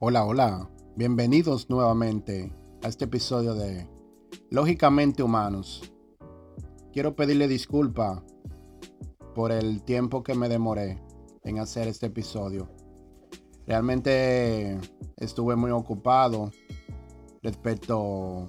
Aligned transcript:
Hola, 0.00 0.24
hola. 0.24 0.70
Bienvenidos 0.94 1.68
nuevamente 1.68 2.52
a 2.84 2.88
este 2.88 3.06
episodio 3.06 3.54
de 3.54 3.84
Lógicamente 4.48 5.24
Humanos. 5.24 5.92
Quiero 6.92 7.16
pedirle 7.16 7.48
disculpa 7.48 8.22
por 9.34 9.50
el 9.50 9.82
tiempo 9.82 10.22
que 10.22 10.36
me 10.36 10.48
demoré 10.48 11.02
en 11.42 11.58
hacer 11.58 11.88
este 11.88 12.06
episodio. 12.06 12.68
Realmente 13.66 14.78
estuve 15.16 15.56
muy 15.56 15.72
ocupado 15.72 16.52
respecto 17.42 18.46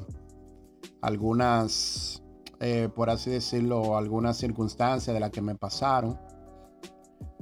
a 1.02 1.08
algunas, 1.08 2.22
eh, 2.59 2.90
por 2.94 3.09
así 3.09 3.31
decirlo, 3.31 3.98
algunas 3.98 4.38
circunstancias 4.38 5.16
de 5.16 5.20
las 5.20 5.31
que 5.31 5.41
me 5.41 5.55
pasaron. 5.55 6.16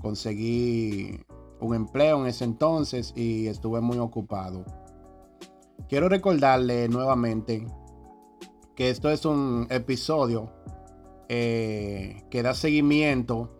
Conseguí 0.01 1.26
un 1.59 1.75
empleo 1.75 2.21
en 2.21 2.27
ese 2.27 2.43
entonces 2.43 3.13
y 3.15 3.47
estuve 3.47 3.81
muy 3.81 3.97
ocupado. 3.97 4.65
Quiero 5.89 6.09
recordarle 6.09 6.89
nuevamente 6.89 7.65
que 8.75 8.89
esto 8.89 9.09
es 9.09 9.25
un 9.25 9.67
episodio 9.69 10.51
eh, 11.29 12.23
que 12.29 12.43
da 12.43 12.53
seguimiento 12.53 13.51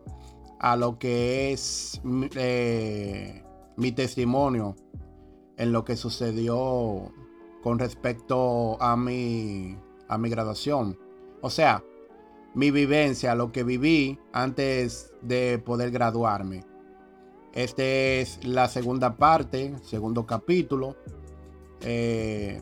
a 0.60 0.76
lo 0.76 0.98
que 1.00 1.52
es 1.52 2.02
eh, 2.36 3.44
mi 3.76 3.92
testimonio 3.92 4.76
en 5.58 5.72
lo 5.72 5.84
que 5.84 5.96
sucedió 5.96 7.12
con 7.64 7.80
respecto 7.80 8.82
a 8.82 8.96
mi, 8.96 9.78
a 10.08 10.18
mi 10.18 10.30
graduación. 10.30 10.98
O 11.42 11.50
sea, 11.50 11.84
mi 12.54 12.72
vivencia, 12.72 13.36
lo 13.36 13.52
que 13.52 13.64
viví 13.64 14.20
antes 14.34 15.14
de 15.22 15.60
poder 15.60 15.92
graduarme. 15.92 16.64
Esta 17.54 17.84
es 17.84 18.46
la 18.46 18.68
segunda 18.68 19.16
parte, 19.16 19.76
segundo 19.82 20.26
capítulo. 20.26 20.96
Eh, 21.82 22.62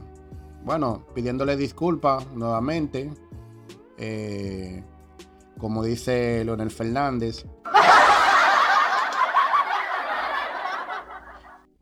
bueno, 0.63 1.05
pidiéndole 1.13 1.57
disculpas 1.57 2.25
nuevamente. 2.33 3.11
Eh, 3.97 4.83
como 5.57 5.83
dice 5.83 6.43
Leonel 6.45 6.71
Fernández. 6.71 7.45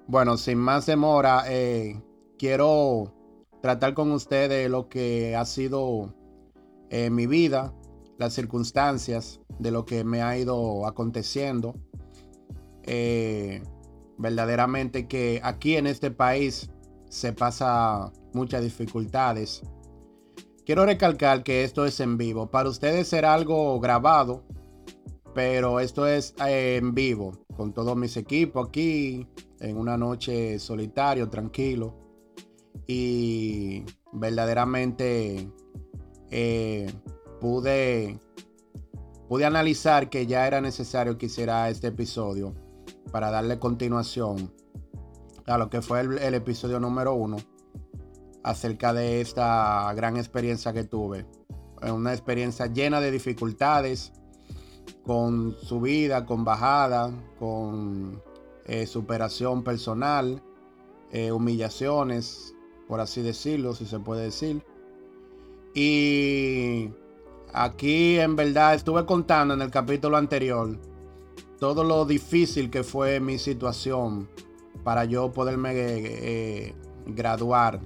Bueno, 0.08 0.38
sin 0.38 0.58
más 0.58 0.86
demora, 0.86 1.46
eh, 1.48 2.02
quiero 2.38 3.14
tratar 3.62 3.94
con 3.94 4.12
ustedes 4.12 4.70
lo 4.70 4.90
que 4.90 5.36
ha 5.36 5.46
sido 5.46 6.14
mi 7.10 7.26
vida, 7.26 7.74
las 8.20 8.34
circunstancias 8.34 9.40
de 9.58 9.72
lo 9.72 9.84
que 9.84 10.04
me 10.04 10.22
ha 10.22 10.38
ido 10.38 10.86
aconteciendo 10.86 11.74
eh, 12.84 13.64
verdaderamente 14.18 15.08
que 15.08 15.40
aquí 15.44 15.76
en 15.76 15.88
este 15.88 16.12
país 16.12 16.70
se 17.10 17.34
pasa 17.34 18.12
muchas 18.34 18.64
dificultades. 18.64 19.62
Quiero 20.66 20.86
recalcar 20.86 21.44
que 21.44 21.64
esto 21.64 21.86
es 21.86 22.00
en 22.00 22.18
vivo. 22.18 22.50
Para 22.50 22.70
ustedes 22.70 23.08
será 23.08 23.34
algo 23.34 23.80
grabado, 23.80 24.44
pero 25.34 25.80
esto 25.80 26.08
es 26.08 26.34
eh, 26.46 26.78
en 26.82 26.94
vivo, 26.94 27.46
con 27.56 27.74
todos 27.74 27.98
mis 27.98 28.16
equipos 28.18 28.68
aquí, 28.68 29.28
en 29.60 29.78
una 29.78 29.98
noche 29.98 30.58
solitario, 30.60 31.30
tranquilo. 31.30 31.96
Y 32.88 33.84
verdaderamente 34.12 35.50
eh, 36.32 36.92
pude, 37.40 38.20
pude 39.28 39.46
analizar 39.46 40.10
que 40.10 40.26
ya 40.26 40.48
era 40.48 40.62
necesario 40.62 41.18
que 41.18 41.28
hiciera 41.28 41.70
este 41.70 41.88
episodio 41.88 42.63
para 43.12 43.32
darle 43.32 43.60
continuación 43.60 44.52
a 45.48 45.58
lo 45.58 45.70
que 45.70 45.82
fue 45.82 46.02
el, 46.02 46.34
episodio 46.34 46.80
número 46.80 47.14
uno 47.14 47.38
acerca 48.44 48.94
de 48.94 49.22
esta 49.22 49.92
gran 49.94 50.18
experiencia 50.18 50.74
que 50.74 50.84
tuve. 50.84 51.26
Una 51.82 52.14
experiencia 52.14 52.68
llena 52.68 53.02
de 53.02 53.12
dificultades, 53.12 54.14
con 55.06 55.56
subida, 55.60 56.26
con 56.26 56.46
bajada, 56.46 57.12
con 57.40 58.22
eh, 58.66 58.86
superación 58.86 59.64
personal, 59.64 60.42
eh, 61.12 61.32
humillaciones, 61.32 62.56
por 62.88 63.02
así 63.02 63.22
decirlo, 63.22 63.74
si 63.74 63.86
se 63.86 64.00
puede 64.00 64.24
decir. 64.24 64.64
Y 65.74 66.90
aquí 67.54 68.20
en 68.20 68.36
verdad 68.36 68.76
estuve 68.76 69.06
contando 69.06 69.54
en 69.54 69.62
el 69.62 69.72
capítulo 69.72 70.18
anterior 70.18 70.80
todo 71.64 71.86
lo 71.86 72.04
difícil 72.04 72.70
que 72.70 72.84
fue 72.84 73.22
mi 73.22 73.38
situación 73.38 74.28
para 74.84 75.06
yo 75.06 75.32
poderme 75.32 75.72
eh, 75.74 76.76
graduar. 77.06 77.80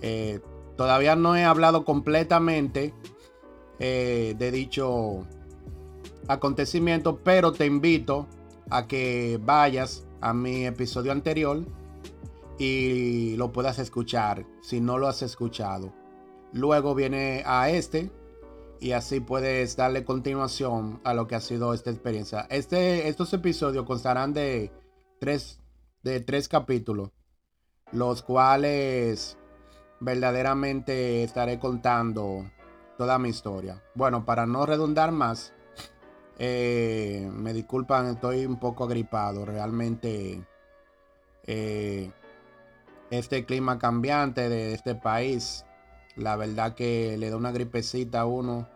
Eh, 0.00 0.40
todavía 0.78 1.14
no 1.14 1.36
he 1.36 1.44
hablado 1.44 1.84
completamente 1.84 2.94
eh, 3.80 4.34
de 4.38 4.50
dicho 4.50 5.26
acontecimiento, 6.26 7.18
pero 7.22 7.52
te 7.52 7.66
invito 7.66 8.26
a 8.70 8.86
que 8.86 9.38
vayas 9.44 10.06
a 10.22 10.32
mi 10.32 10.64
episodio 10.64 11.12
anterior 11.12 11.60
y 12.58 13.36
lo 13.36 13.52
puedas 13.52 13.78
escuchar 13.78 14.46
si 14.62 14.80
no 14.80 14.96
lo 14.96 15.06
has 15.06 15.20
escuchado. 15.20 15.92
Luego 16.54 16.94
viene 16.94 17.42
a 17.44 17.68
este 17.68 18.10
y 18.80 18.92
así 18.92 19.20
puedes 19.20 19.76
darle 19.76 20.04
continuación 20.04 21.00
a 21.04 21.12
lo 21.12 21.26
que 21.26 21.34
ha 21.34 21.40
sido 21.40 21.74
esta 21.74 21.90
experiencia. 21.90 22.46
Este, 22.50 23.08
estos 23.08 23.32
episodios 23.34 23.84
constarán 23.84 24.32
de 24.32 24.72
tres, 25.18 25.60
de 26.02 26.20
tres 26.20 26.48
capítulos, 26.48 27.10
los 27.92 28.22
cuales 28.22 29.36
verdaderamente 30.00 31.22
estaré 31.22 31.58
contando 31.58 32.50
toda 32.96 33.18
mi 33.18 33.28
historia. 33.28 33.82
Bueno, 33.94 34.24
para 34.24 34.46
no 34.46 34.64
redundar 34.64 35.12
más, 35.12 35.52
eh, 36.38 37.30
me 37.32 37.52
disculpan, 37.52 38.06
estoy 38.06 38.46
un 38.46 38.58
poco 38.58 38.84
agripado. 38.84 39.44
Realmente 39.44 40.42
eh, 41.46 42.10
este 43.10 43.44
clima 43.44 43.78
cambiante 43.78 44.48
de 44.48 44.72
este 44.72 44.94
país 44.94 45.66
la 46.16 46.36
verdad 46.36 46.74
que 46.74 47.16
le 47.18 47.30
da 47.30 47.36
una 47.36 47.52
gripecita 47.52 48.20
a 48.20 48.26
uno 48.26 48.68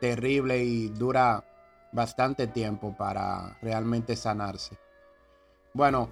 terrible 0.00 0.64
y 0.64 0.88
dura 0.88 1.44
bastante 1.92 2.46
tiempo 2.46 2.96
para 2.96 3.58
realmente 3.60 4.16
sanarse. 4.16 4.78
Bueno, 5.74 6.08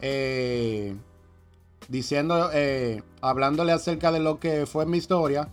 eh, 0.00 0.96
diciendo, 1.88 2.50
eh, 2.52 3.02
hablándole 3.20 3.72
acerca 3.72 4.10
de 4.10 4.20
lo 4.20 4.40
que 4.40 4.66
fue 4.66 4.86
mi 4.86 4.98
historia, 4.98 5.48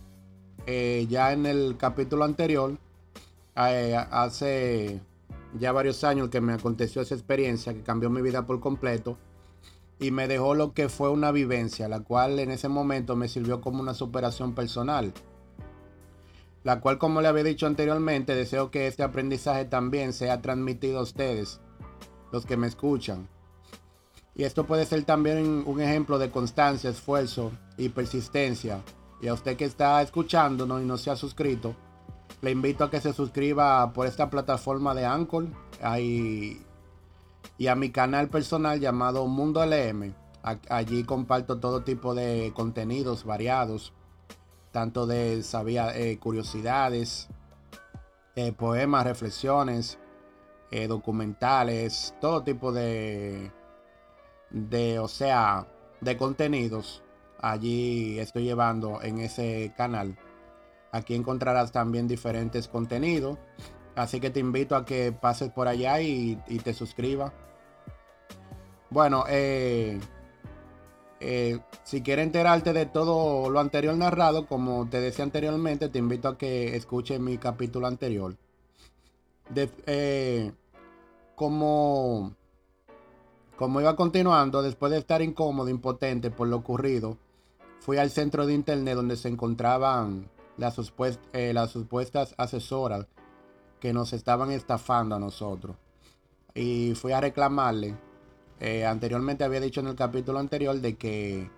eh, 0.66 1.06
ya 1.08 1.32
en 1.32 1.46
el 1.46 1.76
capítulo 1.76 2.24
anterior, 2.24 2.76
hace 3.54 5.00
ya 5.58 5.70
varios 5.70 6.02
años 6.02 6.30
que 6.30 6.40
me 6.40 6.54
aconteció 6.54 7.02
esa 7.02 7.14
experiencia 7.14 7.72
que 7.72 7.82
cambió 7.82 8.10
mi 8.10 8.20
vida 8.20 8.44
por 8.46 8.58
completo 8.58 9.16
y 9.98 10.10
me 10.10 10.28
dejó 10.28 10.54
lo 10.54 10.72
que 10.72 10.88
fue 10.88 11.10
una 11.10 11.32
vivencia, 11.32 11.88
la 11.88 12.00
cual 12.00 12.38
en 12.38 12.50
ese 12.50 12.68
momento 12.68 13.16
me 13.16 13.28
sirvió 13.28 13.60
como 13.60 13.80
una 13.80 13.94
superación 13.94 14.54
personal. 14.54 15.12
La 16.62 16.80
cual, 16.80 16.98
como 16.98 17.20
le 17.20 17.28
había 17.28 17.44
dicho 17.44 17.66
anteriormente, 17.66 18.34
deseo 18.34 18.70
que 18.70 18.86
este 18.86 19.02
aprendizaje 19.02 19.66
también 19.66 20.12
sea 20.12 20.40
transmitido 20.40 21.00
a 21.00 21.02
ustedes, 21.02 21.60
los 22.32 22.46
que 22.46 22.56
me 22.56 22.66
escuchan. 22.66 23.28
Y 24.34 24.44
esto 24.44 24.66
puede 24.66 24.84
ser 24.84 25.04
también 25.04 25.62
un 25.66 25.80
ejemplo 25.80 26.18
de 26.18 26.30
constancia, 26.30 26.90
esfuerzo 26.90 27.52
y 27.76 27.90
persistencia. 27.90 28.82
Y 29.20 29.28
a 29.28 29.34
usted 29.34 29.56
que 29.56 29.64
está 29.64 30.02
escuchándonos 30.02 30.82
y 30.82 30.86
no 30.86 30.96
se 30.96 31.10
ha 31.10 31.16
suscrito, 31.16 31.76
le 32.42 32.50
invito 32.50 32.84
a 32.84 32.90
que 32.90 33.00
se 33.00 33.12
suscriba 33.12 33.92
por 33.92 34.06
esta 34.06 34.28
plataforma 34.28 34.94
de 34.94 35.06
Anchor. 35.06 35.46
Y 37.58 37.68
a 37.68 37.74
mi 37.74 37.90
canal 37.90 38.28
personal 38.28 38.80
llamado 38.80 39.26
Mundo 39.26 39.64
LM. 39.64 40.14
Allí 40.42 41.04
comparto 41.04 41.58
todo 41.58 41.82
tipo 41.84 42.14
de 42.14 42.52
contenidos 42.54 43.24
variados, 43.24 43.94
tanto 44.72 45.06
de 45.06 45.42
sabía, 45.42 45.96
eh, 45.96 46.18
curiosidades, 46.18 47.28
eh, 48.36 48.52
poemas, 48.52 49.04
reflexiones, 49.04 49.98
eh, 50.70 50.86
documentales, 50.86 52.14
todo 52.20 52.42
tipo 52.42 52.72
de, 52.72 53.50
de, 54.50 54.98
o 54.98 55.08
sea, 55.08 55.66
de 56.00 56.16
contenidos. 56.16 57.02
Allí 57.40 58.18
estoy 58.18 58.44
llevando 58.44 59.00
en 59.00 59.20
ese 59.20 59.72
canal. 59.76 60.18
Aquí 60.92 61.14
encontrarás 61.14 61.72
también 61.72 62.06
diferentes 62.06 62.68
contenidos 62.68 63.38
Así 63.96 64.20
que 64.20 64.30
te 64.30 64.40
invito 64.40 64.74
a 64.76 64.84
que 64.84 65.12
pases 65.12 65.50
por 65.50 65.68
allá 65.68 66.00
y, 66.00 66.36
te 66.62 66.74
suscribas. 66.74 67.32
Bueno, 68.90 69.24
eh, 69.28 70.00
eh, 71.20 71.58
si 71.84 72.02
quieres 72.02 72.26
enterarte 72.26 72.72
de 72.72 72.86
todo 72.86 73.48
lo 73.50 73.60
anterior 73.60 73.96
narrado, 73.96 74.46
como 74.46 74.88
te 74.88 75.00
decía 75.00 75.24
anteriormente, 75.24 75.88
te 75.88 75.98
invito 75.98 76.28
a 76.28 76.38
que 76.38 76.76
escuches 76.76 77.20
mi 77.20 77.38
capítulo 77.38 77.86
anterior. 77.86 78.36
Eh, 79.56 80.52
como, 81.34 82.34
iba 83.58 83.96
continuando, 83.96 84.62
después 84.62 84.92
de 84.92 84.98
estar 84.98 85.22
incómodo, 85.22 85.68
impotente 85.68 86.30
por 86.30 86.48
lo 86.48 86.56
ocurrido, 86.56 87.16
fui 87.80 87.98
al 87.98 88.10
centro 88.10 88.46
de 88.46 88.54
internet 88.54 88.94
donde 88.94 89.16
se 89.16 89.28
encontraban 89.28 90.28
las, 90.56 90.76
eh, 91.32 91.52
las 91.52 91.70
supuestas 91.70 92.34
asesoras 92.38 93.06
que 93.84 93.92
nos 93.92 94.14
estaban 94.14 94.50
estafando 94.50 95.14
a 95.14 95.18
nosotros. 95.18 95.76
Y 96.54 96.94
fui 96.94 97.12
a 97.12 97.20
reclamarle. 97.20 97.94
Eh, 98.58 98.86
anteriormente 98.86 99.44
había 99.44 99.60
dicho 99.60 99.80
en 99.80 99.88
el 99.88 99.94
capítulo 99.94 100.38
anterior 100.38 100.80
de 100.80 100.96
que 100.96 101.50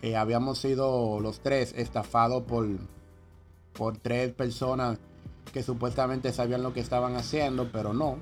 eh, 0.00 0.14
habíamos 0.14 0.58
sido 0.58 1.18
los 1.18 1.40
tres 1.40 1.74
estafados 1.76 2.44
por, 2.44 2.64
por 3.72 3.98
tres 3.98 4.32
personas 4.34 5.00
que 5.52 5.64
supuestamente 5.64 6.32
sabían 6.32 6.62
lo 6.62 6.72
que 6.72 6.78
estaban 6.78 7.16
haciendo, 7.16 7.72
pero 7.72 7.92
no. 7.92 8.20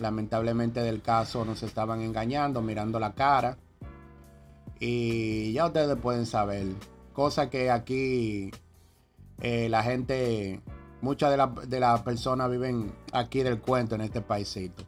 Lamentablemente 0.00 0.80
del 0.80 1.02
caso 1.02 1.44
nos 1.44 1.62
estaban 1.62 2.00
engañando, 2.00 2.62
mirando 2.62 2.98
la 2.98 3.12
cara. 3.12 3.58
Y 4.80 5.52
ya 5.52 5.66
ustedes 5.66 5.98
pueden 5.98 6.24
saber. 6.24 6.68
Cosa 7.12 7.50
que 7.50 7.70
aquí 7.70 8.50
eh, 9.42 9.68
la 9.68 9.82
gente, 9.82 10.62
muchas 11.04 11.30
de 11.30 11.36
las 11.36 11.68
de 11.68 11.80
la 11.80 12.02
personas 12.02 12.50
viven 12.50 12.92
aquí 13.12 13.42
del 13.42 13.60
cuento 13.60 13.94
en 13.94 14.00
este 14.00 14.20
paísito. 14.20 14.82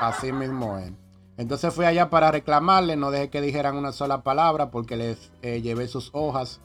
Así 0.00 0.32
mismo 0.32 0.78
es. 0.78 0.92
Entonces 1.36 1.74
fui 1.74 1.84
allá 1.86 2.10
para 2.10 2.30
reclamarle, 2.30 2.94
no 2.94 3.10
dejé 3.10 3.30
que 3.30 3.40
dijeran 3.40 3.76
una 3.76 3.90
sola 3.90 4.22
palabra 4.22 4.70
porque 4.70 4.96
les 4.96 5.32
eh, 5.42 5.62
llevé 5.62 5.88
sus 5.88 6.10
hojas 6.12 6.60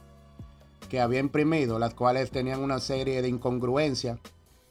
que 0.89 1.01
había 1.01 1.19
imprimido, 1.19 1.80
las 1.80 1.95
cuales 1.95 2.30
tenían 2.30 2.62
una 2.62 2.80
serie 2.80 3.21
de 3.21 3.30
incongruencias 3.30 4.19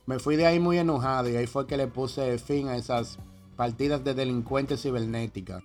me 0.09 0.19
fui 0.19 0.37
de 0.37 0.47
ahí 0.47 0.59
muy 0.59 0.79
enojado 0.79 1.29
y 1.29 1.37
ahí 1.37 1.47
fue 1.47 1.67
que 1.67 1.77
le 1.77 1.87
puse 1.87 2.39
fin 2.39 2.69
a 2.69 2.77
esas 2.79 3.19
partidas 3.57 4.03
de 4.05 4.15
delincuentes 4.15 4.81
cibernética, 4.81 5.63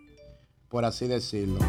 por 0.68 0.84
así 0.84 1.08
decirlo. 1.08 1.60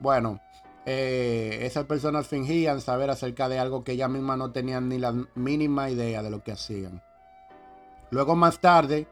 Bueno, 0.00 0.40
eh, 0.86 1.60
esas 1.62 1.84
personas 1.84 2.26
fingían 2.26 2.80
saber 2.80 3.10
acerca 3.10 3.48
de 3.48 3.58
algo 3.58 3.84
que 3.84 3.92
ellas 3.92 4.10
mismas 4.10 4.38
no 4.38 4.52
tenían 4.52 4.88
ni 4.88 4.98
la 4.98 5.12
mínima 5.34 5.90
idea 5.90 6.22
de 6.22 6.30
lo 6.30 6.42
que 6.42 6.52
hacían. 6.52 7.02
Luego 8.10 8.36
más 8.36 8.60
tarde 8.60 9.06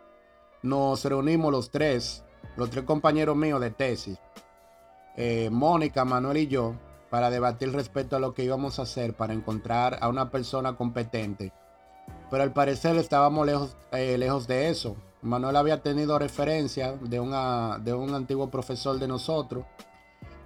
nos 0.63 1.05
reunimos 1.05 1.53
los 1.53 1.71
tres, 1.71 2.25
los 2.57 2.71
tres 2.71 2.85
compañeros 2.85 3.37
míos 3.37 3.61
de 3.61 3.71
tesis, 3.71 4.19
eh, 5.17 5.49
Mónica, 5.51 6.05
Manuel 6.05 6.39
y 6.39 6.47
yo, 6.49 6.75
para 7.11 7.31
debatir 7.31 7.73
respecto 7.73 8.17
a 8.17 8.21
lo 8.21 8.35
que 8.35 8.45
íbamos 8.45 8.79
a 8.79 8.83
hacer 8.83 9.15
para 9.15 9.33
encontrar 9.33 9.99
a 10.01 10.09
una 10.09 10.31
persona 10.31 10.77
competente 10.77 11.53
pero 12.31 12.45
al 12.45 12.53
parecer 12.53 12.97
estábamos 12.97 13.45
lejos, 13.45 13.77
eh, 13.93 14.17
lejos 14.17 14.47
de 14.47 14.71
eso. 14.71 14.97
Manuel 15.21 15.57
había 15.57 15.83
tenido 15.83 16.19
referencia 16.19 16.93
de, 16.93 17.19
de 17.19 17.95
un 17.95 18.15
antiguo 18.15 18.51
profesor 18.51 18.99
de 18.99 19.09
nosotros 19.09 19.65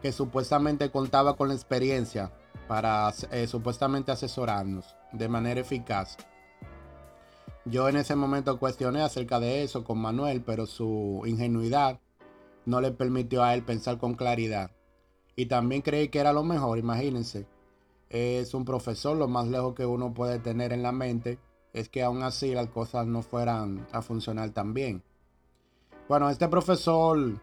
que 0.05 0.13
supuestamente 0.13 0.91
contaba 0.91 1.35
con 1.35 1.49
la 1.49 1.55
experiencia 1.55 2.31
para 2.69 3.11
eh, 3.31 3.47
supuestamente 3.47 4.13
asesorarnos 4.13 4.95
de 5.13 5.31
manera 5.31 5.63
eficaz. 5.63 6.19
Yo 7.65 7.89
en 7.89 7.97
ese 7.97 8.15
momento 8.15 8.59
cuestioné 8.59 9.01
acerca 9.01 9.41
de 9.41 9.63
eso 9.63 9.83
con 9.83 9.99
Manuel, 9.99 10.43
pero 10.43 10.67
su 10.67 11.23
ingenuidad 11.25 12.01
no 12.67 12.83
le 12.83 12.91
permitió 12.91 13.43
a 13.43 13.55
él 13.55 13.65
pensar 13.65 13.97
con 13.97 14.13
claridad. 14.13 14.73
Y 15.37 15.47
también 15.47 15.81
creí 15.81 16.11
que 16.11 16.19
era 16.19 16.35
lo 16.35 16.45
mejor, 16.45 16.77
imagínense. 16.77 17.47
Es 18.11 18.53
un 18.53 18.67
profesor 18.67 19.17
lo 19.17 19.27
más 19.27 19.49
lejos 19.49 19.75
que 19.75 19.87
uno 19.87 20.13
puede 20.13 20.39
tener 20.39 20.75
en 20.75 20.83
la 20.83 20.93
mente 20.93 21.39
es 21.73 21.89
que 21.89 22.03
aún 22.03 22.23
así 22.23 22.53
las 22.53 22.69
cosas 22.69 23.07
no 23.07 23.23
fueran 23.23 23.87
a 23.91 24.03
funcionar 24.03 24.51
tan 24.51 24.75
bien. 24.75 25.03
Bueno, 26.11 26.29
este 26.29 26.47
profesor 26.49 27.41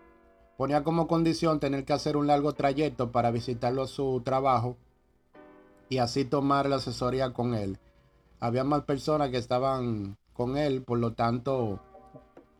ponía 0.61 0.83
como 0.83 1.07
condición 1.07 1.59
tener 1.59 1.85
que 1.85 1.93
hacer 1.93 2.15
un 2.15 2.27
largo 2.27 2.53
trayecto 2.53 3.11
para 3.11 3.31
visitarlo 3.31 3.81
a 3.81 3.87
su 3.87 4.21
trabajo 4.23 4.77
y 5.89 5.97
así 5.97 6.23
tomar 6.23 6.69
la 6.69 6.75
asesoría 6.75 7.33
con 7.33 7.55
él. 7.55 7.79
Había 8.39 8.63
más 8.63 8.83
personas 8.83 9.31
que 9.31 9.37
estaban 9.37 10.19
con 10.33 10.57
él, 10.57 10.83
por 10.83 10.99
lo 10.99 11.13
tanto 11.13 11.79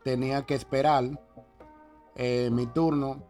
tenía 0.02 0.42
que 0.46 0.56
esperar 0.56 1.16
eh, 2.16 2.50
mi 2.50 2.66
turno. 2.66 3.22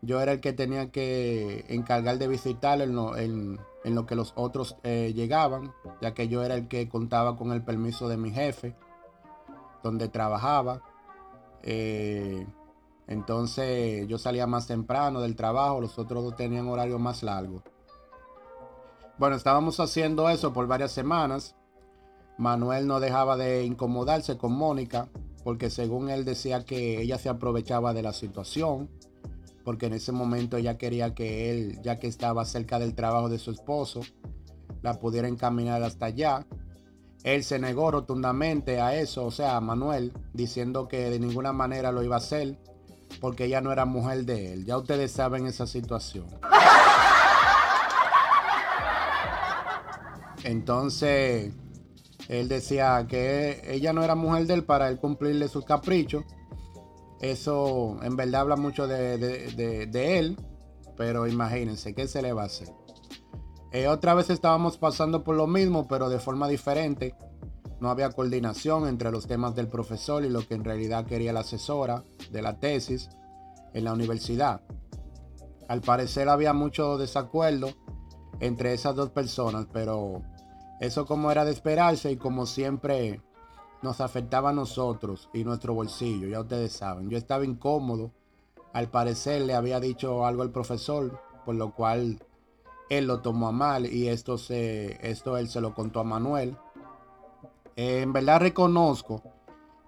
Yo 0.00 0.22
era 0.22 0.32
el 0.32 0.40
que 0.40 0.54
tenía 0.54 0.90
que 0.90 1.66
encargar 1.68 2.16
de 2.16 2.28
visitarlo 2.28 3.14
en, 3.14 3.60
en 3.84 3.94
lo 3.94 4.06
que 4.06 4.14
los 4.14 4.32
otros 4.36 4.78
eh, 4.84 5.12
llegaban, 5.14 5.74
ya 6.00 6.14
que 6.14 6.28
yo 6.28 6.42
era 6.42 6.54
el 6.54 6.66
que 6.66 6.88
contaba 6.88 7.36
con 7.36 7.52
el 7.52 7.62
permiso 7.62 8.08
de 8.08 8.16
mi 8.16 8.30
jefe, 8.30 8.74
donde 9.82 10.08
trabajaba. 10.08 10.80
Eh, 11.62 12.46
entonces 13.08 14.06
yo 14.06 14.18
salía 14.18 14.46
más 14.46 14.66
temprano 14.66 15.20
del 15.20 15.34
trabajo, 15.34 15.80
los 15.80 15.98
otros 15.98 16.22
dos 16.22 16.36
tenían 16.36 16.68
horario 16.68 16.98
más 16.98 17.22
largo. 17.22 17.62
Bueno, 19.18 19.34
estábamos 19.34 19.80
haciendo 19.80 20.28
eso 20.28 20.52
por 20.52 20.68
varias 20.68 20.92
semanas. 20.92 21.56
Manuel 22.36 22.86
no 22.86 23.00
dejaba 23.00 23.36
de 23.36 23.64
incomodarse 23.64 24.38
con 24.38 24.52
Mónica, 24.52 25.08
porque 25.42 25.70
según 25.70 26.08
él 26.08 26.24
decía 26.24 26.64
que 26.64 27.02
ella 27.02 27.18
se 27.18 27.28
aprovechaba 27.28 27.92
de 27.94 28.02
la 28.02 28.12
situación 28.12 28.88
porque 29.68 29.84
en 29.84 29.92
ese 29.92 30.12
momento 30.12 30.56
ella 30.56 30.78
quería 30.78 31.14
que 31.14 31.50
él, 31.50 31.78
ya 31.82 31.98
que 31.98 32.06
estaba 32.06 32.46
cerca 32.46 32.78
del 32.78 32.94
trabajo 32.94 33.28
de 33.28 33.38
su 33.38 33.50
esposo, 33.50 34.00
la 34.80 34.98
pudiera 34.98 35.28
encaminar 35.28 35.82
hasta 35.82 36.06
allá. 36.06 36.46
Él 37.22 37.44
se 37.44 37.58
negó 37.58 37.90
rotundamente 37.90 38.80
a 38.80 38.98
eso, 38.98 39.26
o 39.26 39.30
sea, 39.30 39.58
a 39.58 39.60
Manuel, 39.60 40.14
diciendo 40.32 40.88
que 40.88 41.10
de 41.10 41.20
ninguna 41.20 41.52
manera 41.52 41.92
lo 41.92 42.02
iba 42.02 42.14
a 42.14 42.18
hacer, 42.18 42.58
porque 43.20 43.44
ella 43.46 43.60
no 43.60 43.72
era 43.72 43.84
mujer 43.84 44.24
de 44.24 44.52
él. 44.52 44.64
Ya 44.64 44.76
ustedes 44.76 45.12
saben 45.12 45.46
esa 45.46 45.66
situación. 45.66 46.26
Entonces, 50.44 51.52
él 52.28 52.48
decía 52.48 53.06
que 53.08 53.62
ella 53.64 53.92
no 53.92 54.02
era 54.02 54.14
mujer 54.14 54.46
de 54.46 54.54
él 54.54 54.64
para 54.64 54.88
él 54.88 54.98
cumplirle 54.98 55.48
sus 55.48 55.64
caprichos 55.64 56.24
eso 57.20 57.98
en 58.02 58.16
verdad 58.16 58.42
habla 58.42 58.56
mucho 58.56 58.86
de, 58.86 60.18
él, 60.18 60.36
pero 60.96 61.26
imagínense, 61.26 61.94
¿qué 61.94 62.06
se 62.06 62.22
le 62.22 62.32
va 62.32 62.42
a 62.42 62.46
hacer? 62.46 62.68
Eh, 63.72 63.88
otra 63.88 64.14
vez 64.14 64.30
estábamos 64.30 64.78
pasando 64.78 65.24
por 65.24 65.36
lo 65.36 65.46
mismo, 65.46 65.88
pero 65.88 66.08
de 66.08 66.20
forma 66.20 66.48
diferente. 66.48 67.14
No 67.80 67.90
había 67.90 68.10
coordinación 68.10 68.88
entre 68.88 69.10
los 69.10 69.26
temas 69.26 69.54
del 69.54 69.68
profesor 69.68 70.24
y 70.24 70.28
lo 70.28 70.46
que 70.46 70.54
en 70.54 70.64
realidad 70.64 71.06
quería 71.06 71.32
la 71.32 71.40
asesora 71.40 72.02
de 72.30 72.42
la 72.42 72.58
tesis 72.58 73.08
en 73.72 73.84
la 73.84 73.92
universidad. 73.92 74.62
Al 75.68 75.80
parecer 75.80 76.28
había 76.28 76.52
mucho 76.52 76.98
desacuerdo 76.98 77.70
entre 78.40 78.72
esas 78.72 78.94
dos 78.94 79.10
personas, 79.10 79.66
pero 79.72 80.22
eso 80.80 81.06
como 81.06 81.30
era 81.30 81.44
de 81.44 81.52
esperarse 81.52 82.10
y 82.10 82.16
como 82.16 82.46
siempre 82.46 83.20
nos 83.82 84.00
afectaba 84.00 84.50
a 84.50 84.52
nosotros 84.52 85.28
y 85.32 85.44
nuestro 85.44 85.74
bolsillo, 85.74 86.28
ya 86.28 86.40
ustedes 86.40 86.72
saben. 86.72 87.10
Yo 87.10 87.18
estaba 87.18 87.44
incómodo. 87.44 88.12
Al 88.72 88.90
parecer 88.90 89.42
le 89.42 89.54
había 89.54 89.80
dicho 89.80 90.26
algo 90.26 90.42
al 90.42 90.50
profesor, 90.50 91.20
por 91.44 91.54
lo 91.54 91.74
cual 91.74 92.18
él 92.90 93.06
lo 93.06 93.20
tomó 93.20 93.48
a 93.48 93.52
mal 93.52 93.86
y 93.86 94.08
esto, 94.08 94.38
se, 94.38 94.98
esto 95.08 95.36
él 95.36 95.48
se 95.48 95.60
lo 95.60 95.74
contó 95.74 96.00
a 96.00 96.04
Manuel. 96.04 96.56
En 97.80 98.12
verdad 98.12 98.40
reconozco 98.40 99.22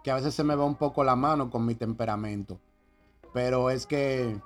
que 0.04 0.12
a 0.12 0.14
veces 0.14 0.32
se 0.32 0.44
me 0.44 0.54
va 0.54 0.64
un 0.64 0.76
poco 0.76 1.02
la 1.02 1.16
mano 1.16 1.50
con 1.50 1.66
mi 1.66 1.75
temperamento. 1.75 2.61
Pero 3.35 3.68
es 3.68 3.85
que, 3.85 4.40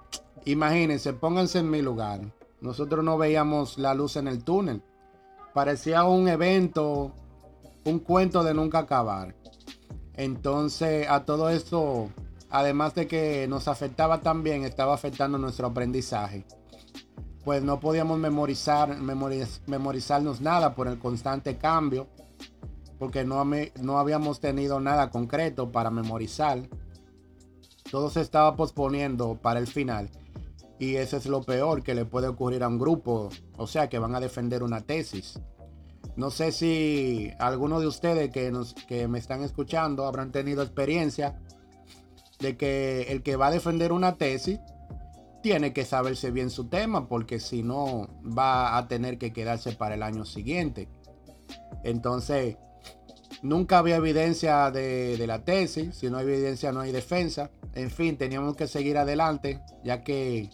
imagínense, 0.46 1.12
pónganse 1.12 1.58
en 1.58 1.68
mi 1.68 1.82
lugar. 1.82 2.22
Nosotros 2.62 3.04
no 3.04 3.18
veíamos 3.18 3.76
la 3.76 3.92
luz 3.92 4.16
en 4.16 4.28
el 4.28 4.42
túnel. 4.44 4.82
Parecía 5.52 6.04
un 6.04 6.26
evento 6.26 7.12
un 7.84 7.98
cuento 7.98 8.42
de 8.44 8.54
nunca 8.54 8.78
acabar. 8.78 9.34
Entonces, 10.14 11.06
a 11.06 11.26
todo 11.26 11.50
esto, 11.50 12.08
además 12.48 12.94
de 12.94 13.06
que 13.06 13.46
nos 13.46 13.68
afectaba 13.68 14.22
también, 14.22 14.64
estaba 14.64 14.94
afectando 14.94 15.36
nuestro 15.36 15.66
aprendizaje. 15.66 16.46
Pues 17.44 17.62
no 17.62 17.78
podíamos 17.78 18.18
memorizar, 18.18 18.96
memorizarnos 19.66 20.40
nada 20.40 20.74
por 20.74 20.88
el 20.88 20.98
constante 20.98 21.58
cambio, 21.58 22.06
porque 23.04 23.22
no, 23.22 23.44
no 23.82 23.98
habíamos 23.98 24.40
tenido 24.40 24.80
nada 24.80 25.10
concreto 25.10 25.70
para 25.70 25.90
memorizar. 25.90 26.70
Todo 27.90 28.08
se 28.08 28.22
estaba 28.22 28.56
posponiendo 28.56 29.38
para 29.42 29.60
el 29.60 29.66
final. 29.66 30.08
Y 30.78 30.94
eso 30.94 31.18
es 31.18 31.26
lo 31.26 31.42
peor 31.42 31.82
que 31.82 31.94
le 31.94 32.06
puede 32.06 32.28
ocurrir 32.28 32.62
a 32.62 32.68
un 32.68 32.78
grupo, 32.78 33.28
o 33.58 33.66
sea, 33.66 33.90
que 33.90 33.98
van 33.98 34.14
a 34.14 34.20
defender 34.20 34.62
una 34.62 34.80
tesis. 34.80 35.38
No 36.16 36.30
sé 36.30 36.50
si 36.50 37.30
alguno 37.38 37.78
de 37.78 37.88
ustedes 37.88 38.30
que, 38.30 38.50
nos, 38.50 38.72
que 38.72 39.06
me 39.06 39.18
están 39.18 39.42
escuchando 39.42 40.06
habrán 40.06 40.32
tenido 40.32 40.62
experiencia 40.62 41.38
de 42.38 42.56
que 42.56 43.12
el 43.12 43.22
que 43.22 43.36
va 43.36 43.48
a 43.48 43.50
defender 43.50 43.92
una 43.92 44.16
tesis 44.16 44.60
tiene 45.42 45.74
que 45.74 45.84
saberse 45.84 46.30
bien 46.30 46.48
su 46.48 46.68
tema 46.68 47.06
porque 47.06 47.38
si 47.38 47.62
no 47.62 48.08
va 48.26 48.78
a 48.78 48.88
tener 48.88 49.18
que 49.18 49.34
quedarse 49.34 49.72
para 49.72 49.94
el 49.94 50.02
año 50.02 50.24
siguiente. 50.24 50.88
Entonces, 51.84 52.56
Nunca 53.44 53.76
había 53.76 53.96
evidencia 53.96 54.70
de, 54.70 55.22
la 55.26 55.44
tesis, 55.44 55.96
si 55.96 56.08
no 56.08 56.16
hay 56.16 56.24
evidencia 56.24 56.72
no 56.72 56.80
hay 56.80 56.92
defensa. 56.92 57.50
En 57.74 57.90
fin, 57.90 58.16
teníamos 58.16 58.56
que 58.56 58.66
seguir 58.66 58.96
adelante, 58.96 59.62
ya 59.84 60.02
que 60.02 60.48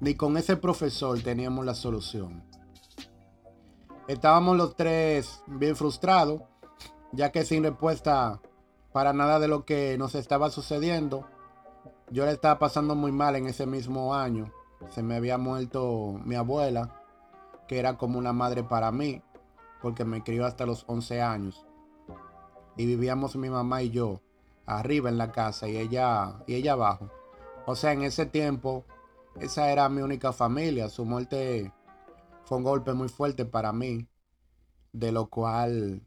ni 0.00 0.14
con 0.16 0.36
ese 0.36 0.58
profesor 0.58 1.18
teníamos 1.22 1.64
la 1.64 1.74
solución. 1.74 2.44
Estábamos 4.06 4.58
los 4.58 4.76
tres 4.76 5.40
bien 5.46 5.74
frustrados, 5.76 6.42
ya 7.12 7.32
que 7.32 7.42
sin 7.42 7.64
respuesta 7.64 8.38
para 8.92 9.14
nada 9.14 9.38
de 9.38 9.48
lo 9.48 9.64
que 9.64 9.96
nos 9.96 10.14
estaba 10.14 10.50
sucediendo, 10.50 11.26
yo 12.10 12.26
le 12.26 12.32
estaba 12.32 12.58
pasando 12.58 12.94
muy 12.94 13.12
mal 13.12 13.34
en 13.36 13.46
ese 13.46 13.64
mismo 13.64 14.14
año. 14.14 14.52
Se 14.90 15.02
me 15.02 15.14
había 15.16 15.38
muerto 15.38 16.20
mi 16.22 16.34
abuela, 16.34 17.00
que 17.66 17.78
era 17.78 17.96
como 17.96 18.18
una 18.18 18.34
madre 18.34 18.62
para 18.62 18.92
mí, 18.92 19.22
porque 19.80 20.04
me 20.04 20.22
crió 20.22 20.44
hasta 20.44 20.66
los 20.66 20.84
11 20.86 21.22
años. 21.22 21.64
Y 22.76 22.86
vivíamos 22.86 23.36
mi 23.36 23.50
mamá 23.50 23.82
y 23.82 23.90
yo 23.90 24.20
arriba 24.66 25.08
en 25.08 25.18
la 25.18 25.32
casa 25.32 25.68
y 25.68 25.76
ella 25.76 26.42
y 26.46 26.54
ella 26.54 26.72
abajo. 26.72 27.10
O 27.66 27.74
sea, 27.74 27.92
en 27.92 28.02
ese 28.02 28.26
tiempo 28.26 28.84
esa 29.38 29.70
era 29.70 29.88
mi 29.88 30.02
única 30.02 30.32
familia. 30.32 30.88
Su 30.88 31.04
muerte 31.04 31.72
fue 32.44 32.58
un 32.58 32.64
golpe 32.64 32.92
muy 32.94 33.08
fuerte 33.08 33.44
para 33.44 33.72
mí, 33.72 34.08
de 34.92 35.12
lo 35.12 35.28
cual 35.28 36.02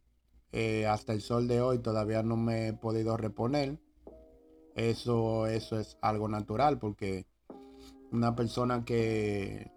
eh, 0.52 0.86
hasta 0.86 1.14
el 1.14 1.22
sol 1.22 1.48
de 1.48 1.62
hoy 1.62 1.80
todavía 1.80 2.22
no 2.24 2.38
me 2.38 2.70
he 2.70 2.74
podido 2.74 3.18
reponer. 3.18 3.80
Eso, 4.76 5.48
eso 5.48 5.80
es 5.80 5.98
algo 6.02 6.28
natural 6.28 6.80
porque 6.80 7.26
una 8.12 8.36
persona 8.36 8.86
que 8.86 9.72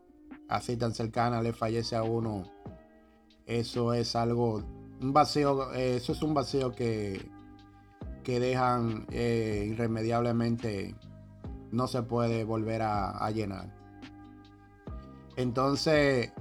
así 0.48 0.76
tan 0.76 0.94
cercana 0.94 1.42
le 1.42 1.52
fallece 1.52 1.96
a 1.96 2.02
uno, 2.02 2.44
eso 3.46 3.94
es 3.94 4.16
algo, 4.16 4.62
un 5.00 5.12
vacío, 5.12 5.72
eso 5.72 6.12
es 6.12 6.22
un 6.22 6.34
vacío 6.34 6.72
que, 6.72 7.28
que 8.22 8.40
dejan 8.40 9.06
eh, 9.10 9.68
irremediablemente, 9.70 10.94
no 11.70 11.86
se 11.86 12.02
puede 12.02 12.44
volver 12.44 12.82
a, 12.82 13.30
llenar. 13.30 13.74
Entonces, 15.36 16.32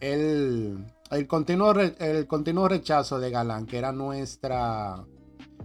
el, 0.00 0.84
el, 1.10 1.26
continuo, 1.26 1.72
el 1.72 2.26
continuo 2.26 2.68
rechazo 2.68 3.20
de 3.20 3.30
Galán, 3.30 3.66
que 3.66 3.78
era 3.78 3.92
nuestra, 3.92 5.04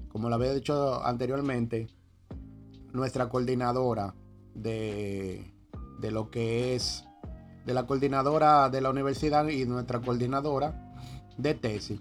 como 0.09 0.29
lo 0.29 0.35
había 0.35 0.53
dicho 0.53 1.03
anteriormente, 1.03 1.87
nuestra 2.91 3.29
coordinadora 3.29 4.13
de, 4.53 5.53
de 5.99 6.11
lo 6.11 6.29
que 6.29 6.75
es 6.75 7.05
de 7.65 7.73
la 7.73 7.85
coordinadora 7.85 8.69
de 8.69 8.81
la 8.81 8.89
universidad 8.89 9.47
y 9.47 9.65
nuestra 9.65 10.01
coordinadora 10.01 10.80
de 11.41 11.53
tesis. 11.53 11.99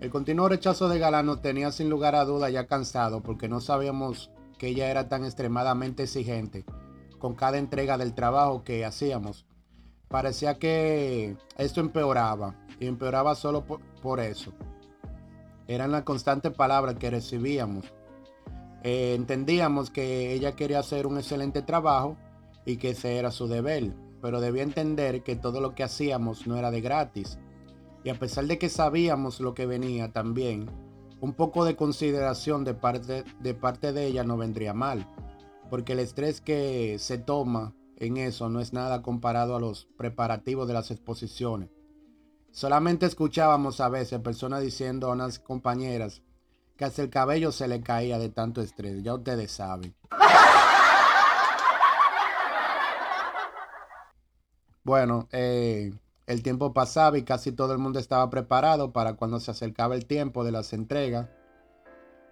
El 0.00 0.10
continuo 0.10 0.48
rechazo 0.48 0.88
de 0.88 0.98
Galán 0.98 1.26
nos 1.26 1.40
tenía 1.40 1.72
sin 1.72 1.88
lugar 1.88 2.14
a 2.14 2.24
duda 2.24 2.50
ya 2.50 2.66
cansado 2.66 3.22
porque 3.22 3.48
no 3.48 3.60
sabíamos 3.60 4.30
que 4.58 4.68
ella 4.68 4.90
era 4.90 5.08
tan 5.08 5.24
extremadamente 5.24 6.04
exigente 6.04 6.64
con 7.18 7.34
cada 7.34 7.58
entrega 7.58 7.96
del 7.96 8.14
trabajo 8.14 8.64
que 8.64 8.84
hacíamos. 8.84 9.46
Parecía 10.08 10.58
que 10.58 11.36
esto 11.56 11.80
empeoraba 11.80 12.54
y 12.78 12.86
empeoraba 12.86 13.34
solo 13.34 13.64
por, 13.66 14.20
eso. 14.20 14.52
Eran 15.66 15.92
las 15.92 16.02
constantes 16.02 16.52
palabras 16.52 16.96
que 16.96 17.10
recibíamos 17.10 17.92
eh, 18.84 19.14
entendíamos 19.14 19.88
que 19.88 20.34
ella 20.34 20.54
quería 20.54 20.78
hacer 20.78 21.06
un 21.06 21.16
excelente 21.16 21.62
trabajo 21.62 22.18
y 22.66 22.76
que 22.76 22.90
ese 22.90 23.16
era 23.16 23.30
su 23.30 23.48
deber, 23.48 23.94
pero 24.20 24.42
debía 24.42 24.62
entender 24.62 25.22
que 25.22 25.36
todo 25.36 25.62
lo 25.62 25.74
que 25.74 25.84
hacíamos 25.84 26.46
no 26.46 26.58
era 26.58 26.70
de 26.70 26.82
gratis. 26.82 27.38
Y 28.04 28.10
a 28.10 28.18
pesar 28.18 28.44
de 28.44 28.58
que 28.58 28.68
sabíamos 28.68 29.40
lo 29.40 29.54
que 29.54 29.64
venía 29.64 30.12
también, 30.12 30.70
un 31.20 31.32
poco 31.32 31.64
de 31.64 31.74
consideración 31.74 32.62
de 32.62 32.74
parte 32.74 33.24
de, 33.40 33.54
parte 33.54 33.94
de 33.94 34.06
ella 34.06 34.24
no 34.24 34.36
vendría 34.36 34.74
mal, 34.74 35.08
porque 35.70 35.94
el 35.94 36.00
estrés 36.00 36.42
que 36.42 36.98
se 36.98 37.16
toma 37.16 37.74
en 37.96 38.18
eso 38.18 38.50
no 38.50 38.60
es 38.60 38.74
nada 38.74 39.00
comparado 39.00 39.56
a 39.56 39.60
los 39.60 39.86
preparativos 39.96 40.68
de 40.68 40.74
las 40.74 40.90
exposiciones. 40.90 41.70
Solamente 42.50 43.06
escuchábamos 43.06 43.80
a 43.80 43.88
veces 43.88 44.20
personas 44.20 44.62
diciendo 44.62 45.08
a 45.08 45.12
unas 45.14 45.38
compañeras 45.38 46.22
que 46.76 46.84
hasta 46.84 47.02
el 47.02 47.08
cabello 47.08 47.52
se 47.52 47.68
le 47.68 47.80
caía 47.80 48.18
de 48.18 48.28
tanto 48.28 48.60
estrés. 48.60 49.02
Ya 49.02 49.14
ustedes 49.14 49.50
saben. 49.50 49.94
Bueno, 54.86 55.28
eh, 55.32 55.94
el 56.26 56.42
tiempo 56.42 56.72
pasaba 56.72 57.18
y 57.18 57.24
casi 57.24 57.52
todo 57.52 57.72
el 57.72 57.78
mundo 57.78 57.98
estaba 57.98 58.30
preparado 58.30 58.92
para 58.92 59.14
cuando 59.14 59.40
se 59.40 59.50
acercaba 59.50 59.94
el 59.94 60.06
tiempo 60.06 60.44
de 60.44 60.52
las 60.52 60.72
entregas 60.72 61.28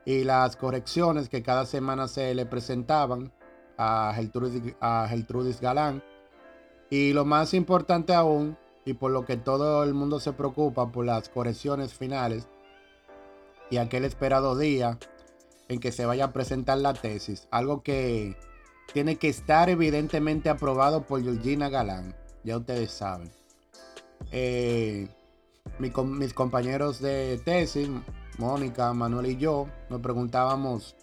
y 0.05 0.25
las 0.25 0.57
correcciones 0.57 1.29
que 1.29 1.43
cada 1.43 1.67
semana 1.67 2.09
se 2.09 2.35
le 2.35 2.47
presentaban 2.47 3.33
a 3.77 4.13
Geltrudis, 4.15 4.75
a 4.81 5.09
Galán. 5.61 6.03
Y 6.91 7.13
lo 7.13 7.25
más 7.25 7.55
importante 7.55 8.15
aún, 8.15 8.57
y 8.85 8.95
por 8.95 9.13
lo 9.13 9.25
que 9.25 9.37
todo 9.37 9.85
el 9.85 9.95
mundo 9.95 10.21
se 10.21 10.33
preocupa 10.33 10.91
por 10.91 11.05
las 11.05 11.29
correcciones 11.29 11.95
finales, 11.95 12.49
y 13.71 13.79
aquel 13.79 14.05
esperado 14.05 14.59
día 14.59 14.99
en 15.69 15.81
que 15.81 15.93
se 15.93 16.05
vaya 16.05 16.27
a 16.27 16.33
presentar 16.33 16.79
la 16.79 16.93
tesis. 16.93 17.49
Algo 17.51 17.83
que 17.83 18.37
tiene 18.93 19.17
que 19.17 19.29
estar 19.29 19.71
evidentemente 19.71 20.51
aprobado 20.51 21.07
por 21.07 21.23
Georgina 21.23 21.71
Galán. 21.71 22.15
Ya 22.45 22.59
ustedes 22.59 22.91
saben. 22.91 23.42
Eh, 24.31 25.09
mis 25.79 26.35
compañeros 26.35 27.01
de 27.01 27.39
tesis, 27.45 27.89
Mónica, 28.39 28.93
Manuel 28.93 29.27
y 29.27 29.37
yo, 29.37 29.67
nos 29.91 30.01
preguntábamos 30.01 30.97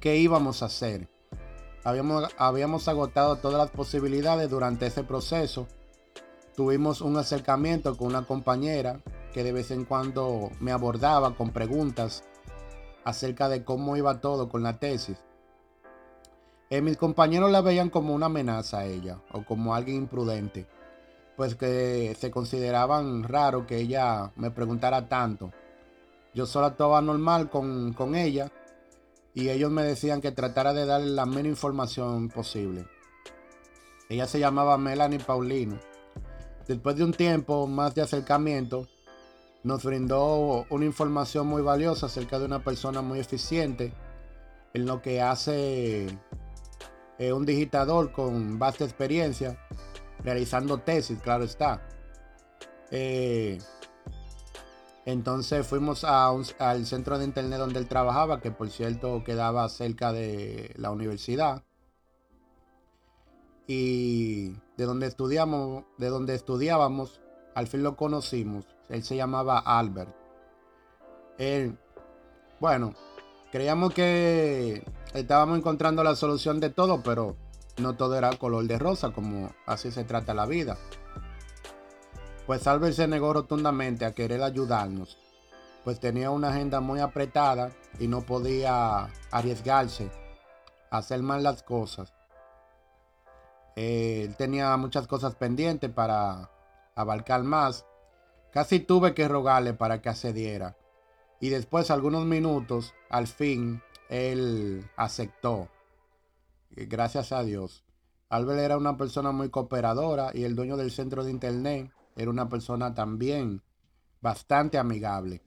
qué 0.00 0.16
íbamos 0.16 0.62
a 0.62 0.66
hacer. 0.66 1.08
Habíamos, 1.84 2.88
agotado 2.88 3.36
todas 3.36 3.58
las 3.58 3.70
posibilidades 3.70 4.48
durante 4.48 4.86
ese 4.86 5.04
proceso. 5.04 5.66
Tuvimos 6.56 7.02
un 7.02 7.18
acercamiento 7.18 7.94
con 7.96 8.08
una 8.08 8.26
compañera 8.26 9.00
que 9.34 9.44
de 9.44 9.52
vez 9.52 9.70
en 9.70 9.84
cuando 9.84 10.50
me 10.60 10.72
abordaba 10.72 11.34
con 11.34 11.50
preguntas 11.50 12.24
acerca 13.04 13.50
de 13.50 13.64
cómo 13.64 13.98
iba 13.98 14.20
todo 14.20 14.48
con 14.48 14.62
la 14.62 14.78
tesis. 14.78 15.18
Eh, 16.70 16.80
mis 16.80 16.96
compañeros 16.96 17.50
la 17.50 17.60
veían 17.60 17.90
como 17.90 18.14
una 18.14 18.26
amenaza 18.26 18.78
a 18.78 18.86
ella 18.86 19.18
o 19.32 19.44
como 19.44 19.74
alguien 19.74 19.98
imprudente, 19.98 20.66
pues 21.36 21.54
que 21.54 22.16
se 22.18 22.30
consideraban 22.30 23.24
raro 23.24 23.66
que 23.66 23.78
ella 23.78 24.32
me 24.36 24.50
preguntara 24.50 25.08
tanto. 25.08 25.52
Yo 26.34 26.46
solo 26.46 26.66
actuaba 26.66 27.00
normal 27.00 27.50
con, 27.50 27.92
con 27.92 28.14
ella 28.14 28.50
y 29.34 29.48
ellos 29.48 29.70
me 29.70 29.82
decían 29.82 30.20
que 30.20 30.32
tratara 30.32 30.72
de 30.72 30.86
darle 30.86 31.10
la 31.10 31.26
menos 31.26 31.46
información 31.46 32.28
posible. 32.28 32.86
Ella 34.08 34.26
se 34.26 34.38
llamaba 34.38 34.78
Melanie 34.78 35.18
Paulino. 35.18 35.78
Después 36.66 36.96
de 36.96 37.04
un 37.04 37.12
tiempo 37.12 37.66
más 37.66 37.94
de 37.94 38.02
acercamiento, 38.02 38.86
nos 39.64 39.82
brindó 39.82 40.66
una 40.70 40.84
información 40.84 41.46
muy 41.46 41.62
valiosa 41.62 42.06
acerca 42.06 42.38
de 42.38 42.44
una 42.44 42.62
persona 42.62 43.02
muy 43.02 43.18
eficiente 43.18 43.92
en 44.74 44.86
lo 44.86 45.00
que 45.00 45.22
hace 45.22 46.06
eh, 47.18 47.32
un 47.32 47.46
digitador 47.46 48.12
con 48.12 48.58
vasta 48.58 48.84
experiencia 48.84 49.58
realizando 50.22 50.78
tesis, 50.78 51.18
claro 51.20 51.44
está. 51.44 51.86
Eh, 52.90 53.58
entonces 55.06 55.66
fuimos 55.66 56.04
al 56.04 56.86
centro 56.86 57.18
de 57.18 57.24
internet 57.24 57.58
donde 57.58 57.78
él 57.78 57.88
trabajaba, 57.88 58.40
que 58.40 58.50
por 58.50 58.70
cierto 58.70 59.24
quedaba 59.24 59.68
cerca 59.68 60.12
de 60.12 60.72
la 60.76 60.90
universidad. 60.90 61.62
Y 63.66 64.50
de 64.76 64.84
donde 64.84 65.06
estudiamos, 65.06 65.84
de 65.98 66.08
donde 66.08 66.34
estudiábamos, 66.34 67.20
al 67.54 67.66
fin 67.66 67.82
lo 67.82 67.96
conocimos 67.96 68.66
él 68.88 69.02
se 69.02 69.16
llamaba 69.16 69.58
Albert. 69.58 70.14
Él, 71.38 71.76
bueno, 72.60 72.94
creíamos 73.50 73.92
que 73.92 74.84
estábamos 75.14 75.58
encontrando 75.58 76.04
la 76.04 76.14
solución 76.14 76.60
de 76.60 76.70
todo, 76.70 77.02
pero 77.02 77.36
no 77.76 77.96
todo 77.96 78.16
era 78.16 78.36
color 78.36 78.64
de 78.66 78.78
rosa, 78.78 79.12
como 79.12 79.52
así 79.66 79.90
se 79.90 80.04
trata 80.04 80.34
la 80.34 80.46
vida. 80.46 80.76
Pues 82.46 82.66
Albert 82.66 82.94
se 82.94 83.08
negó 83.08 83.32
rotundamente 83.32 84.04
a 84.04 84.12
querer 84.12 84.42
ayudarnos, 84.42 85.18
pues 85.82 85.98
tenía 86.00 86.30
una 86.30 86.48
agenda 86.48 86.80
muy 86.80 87.00
apretada 87.00 87.72
y 87.98 88.08
no 88.08 88.22
podía 88.22 89.08
arriesgarse 89.30 90.10
a 90.90 90.98
hacer 90.98 91.22
mal 91.22 91.42
las 91.42 91.62
cosas. 91.62 92.12
Él 93.76 94.36
tenía 94.36 94.76
muchas 94.76 95.06
cosas 95.06 95.34
pendientes 95.34 95.90
para 95.90 96.50
abarcar 96.94 97.42
más 97.42 97.84
Casi 98.54 98.78
tuve 98.78 99.14
que 99.14 99.26
rogarle 99.26 99.74
para 99.74 100.00
que 100.00 100.08
accediera. 100.08 100.76
Y 101.40 101.48
después, 101.48 101.90
algunos 101.90 102.24
minutos, 102.24 102.94
al 103.10 103.26
fin, 103.26 103.82
él 104.08 104.88
aceptó. 104.96 105.68
Gracias 106.76 107.30
a 107.30 107.44
Dios. 107.44 107.84
Albert 108.28 108.58
era 108.58 108.76
una 108.76 108.96
persona 108.96 109.30
muy 109.30 109.48
cooperadora 109.48 110.32
y 110.34 110.42
el 110.42 110.56
dueño 110.56 110.76
del 110.76 110.90
centro 110.90 111.22
de 111.22 111.30
internet 111.30 111.92
era 112.16 112.30
una 112.30 112.48
persona 112.48 112.94
también 112.94 113.62
bastante 114.20 114.76
amigable. 114.76 115.40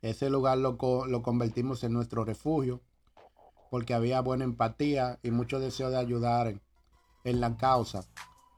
Ese 0.00 0.30
lugar 0.30 0.56
lo, 0.58 0.78
lo 1.06 1.22
convertimos 1.22 1.84
en 1.84 1.92
nuestro 1.92 2.24
refugio 2.24 2.80
porque 3.70 3.92
había 3.92 4.22
buena 4.22 4.44
empatía 4.44 5.18
y 5.22 5.30
mucho 5.30 5.60
deseo 5.60 5.90
de 5.90 5.98
ayudar 5.98 6.58
en 7.24 7.40
la 7.40 7.56
causa. 7.58 8.04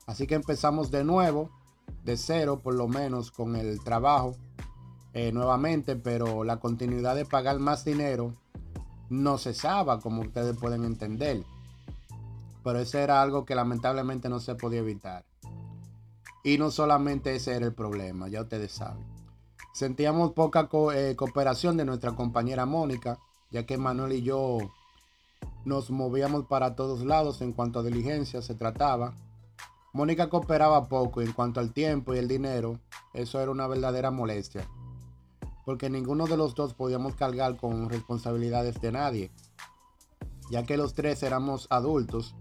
Así 0.07 0.29
que 0.29 0.37
empezamos 0.37 0.93
de 0.93 1.03
nuevo, 1.03 1.51
de 2.05 2.17
cero 2.17 2.61
por 2.63 2.75
lo 2.75 2.87
menos, 2.87 3.33
con 3.33 3.57
el 3.57 3.83
trabajo 3.83 4.37
eh, 5.15 5.33
nuevamente, 5.33 5.97
pero 5.97 6.45
la 6.45 6.61
continuidad 6.61 7.17
de 7.17 7.25
pagar 7.25 7.59
más 7.59 7.85
dinero 7.85 8.37
no 9.09 9.39
cesaba, 9.39 9.99
como 9.99 10.23
ustedes 10.23 10.57
pueden 10.57 10.85
entender. 10.85 11.43
Pero 12.67 12.81
ese 12.81 13.01
era 13.01 13.23
algo 13.23 13.45
que 13.45 13.55
lamentablemente 13.55 14.29
no 14.29 14.41
se 14.41 14.57
podía 14.57 14.81
evitar. 14.81 15.25
Y 16.43 16.59
no 16.59 16.73
solamente 16.73 17.37
ese 17.37 17.55
era 17.55 17.65
el 17.65 17.73
problema, 17.73 18.27
ya 18.27 18.43
ustedes 18.43 18.73
saben. 18.73 19.07
Sentíamos 19.73 20.33
poca 20.33 20.69
eh, 20.93 21.15
cooperación 21.15 21.77
de 21.77 21.85
nuestra 21.85 22.17
compañera 22.17 22.67
Mónica, 22.67 23.21
ya 23.53 23.65
que 23.67 23.79
Manuel 23.79 24.15
y 24.15 24.23
yo 24.23 24.59
nos 25.65 25.93
movíamos 25.93 26.47
para 26.47 26.75
todos 26.75 27.05
lados 27.05 27.41
en 27.41 27.53
cuanto 27.53 27.79
a 27.79 27.83
diligencia 27.85 28.43
se 28.43 28.57
trataba. 28.57 29.15
Mónica 29.93 30.29
cooperaba 30.29 30.89
poco 30.89 31.23
en 31.23 31.31
cuanto 31.31 31.61
al 31.61 31.73
tiempo 31.73 32.17
y 32.17 32.19
el 32.19 32.27
dinero, 32.27 32.81
eso 33.15 33.41
era 33.41 33.53
una 33.53 33.69
verdadera 33.69 34.11
molestia, 34.11 34.69
porque 35.65 35.89
ninguno 35.89 36.27
de 36.27 36.37
los 36.37 36.57
dos 36.57 36.75
podíamos 36.75 37.15
cargar 37.15 37.57
con 37.59 37.89
responsabilidades 37.89 38.81
de 38.81 38.91
nadie, 38.91 39.31
ya 40.51 40.65
que 40.65 40.77
los 40.77 40.95
tres 40.95 41.23
éramos 41.23 41.69
adultos 41.71 42.35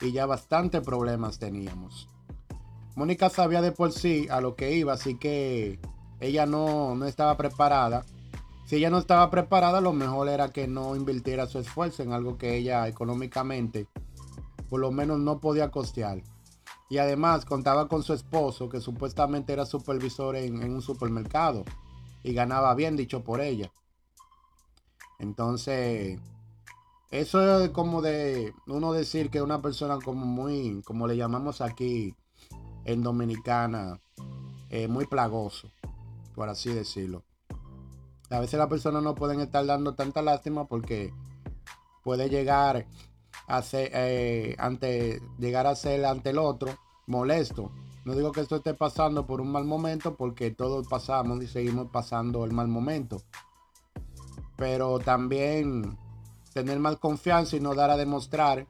y 0.00 0.12
ya 0.12 0.26
bastante 0.26 0.80
problemas 0.80 1.38
teníamos. 1.38 2.08
Mónica 2.96 3.28
sabía 3.28 3.60
de 3.60 3.72
por 3.72 3.92
sí 3.92 4.28
a 4.30 4.40
lo 4.40 4.54
que 4.54 4.76
iba, 4.76 4.92
así 4.92 5.16
que 5.16 5.80
ella 6.20 6.46
no, 6.46 6.94
no 6.94 7.06
estaba 7.06 7.36
preparada. 7.36 8.04
Si 8.66 8.76
ella 8.76 8.90
no 8.90 8.98
estaba 8.98 9.30
preparada, 9.30 9.80
lo 9.80 9.92
mejor 9.92 10.28
era 10.28 10.50
que 10.50 10.68
no 10.68 10.96
invirtiera 10.96 11.46
su 11.46 11.58
esfuerzo 11.58 12.02
en 12.02 12.12
algo 12.12 12.38
que 12.38 12.56
ella 12.56 12.86
económicamente 12.88 13.88
por 14.68 14.80
lo 14.80 14.90
menos 14.90 15.18
no 15.20 15.38
podía 15.38 15.70
costear. 15.70 16.22
Y 16.90 16.98
además 16.98 17.44
contaba 17.44 17.88
con 17.88 18.02
su 18.02 18.12
esposo, 18.12 18.68
que 18.68 18.80
supuestamente 18.80 19.52
era 19.52 19.66
supervisor 19.66 20.36
en, 20.36 20.62
en 20.62 20.72
un 20.72 20.82
supermercado 20.82 21.64
y 22.22 22.32
ganaba 22.32 22.74
bien, 22.74 22.96
dicho 22.96 23.22
por 23.22 23.40
ella. 23.40 23.72
Entonces, 25.18 26.18
eso 27.20 27.60
es 27.60 27.70
como 27.70 28.02
de 28.02 28.52
uno 28.66 28.92
decir 28.92 29.30
que 29.30 29.42
una 29.42 29.62
persona 29.62 29.98
como 30.04 30.26
muy, 30.26 30.82
como 30.84 31.06
le 31.06 31.16
llamamos 31.16 31.60
aquí 31.60 32.14
en 32.84 33.02
Dominicana, 33.02 34.00
eh, 34.70 34.88
muy 34.88 35.06
plagoso 35.06 35.68
por 36.34 36.48
así 36.48 36.72
decirlo. 36.72 37.22
A 38.30 38.40
veces 38.40 38.58
las 38.58 38.68
personas 38.68 39.02
no 39.02 39.14
pueden 39.14 39.40
estar 39.40 39.64
dando 39.64 39.94
tanta 39.94 40.22
lástima 40.22 40.66
porque 40.66 41.12
puede 42.02 42.28
llegar 42.28 42.86
a 43.46 43.62
ser, 43.62 43.90
eh, 43.94 44.56
ante, 44.58 45.20
llegar 45.38 45.66
a 45.66 45.76
ser 45.76 46.04
ante 46.04 46.30
el 46.30 46.38
otro 46.38 46.70
molesto. 47.06 47.70
No 48.04 48.14
digo 48.14 48.32
que 48.32 48.40
esto 48.40 48.56
esté 48.56 48.74
pasando 48.74 49.26
por 49.26 49.40
un 49.40 49.50
mal 49.50 49.64
momento 49.64 50.16
porque 50.16 50.50
todos 50.50 50.86
pasamos 50.88 51.42
y 51.42 51.46
seguimos 51.46 51.88
pasando 51.90 52.44
el 52.44 52.52
mal 52.52 52.68
momento. 52.68 53.22
Pero 54.56 54.98
también 54.98 55.96
tener 56.54 56.78
más 56.78 56.96
confianza 56.96 57.56
y 57.56 57.60
no 57.60 57.74
dar 57.74 57.90
a 57.90 57.96
demostrar 57.98 58.66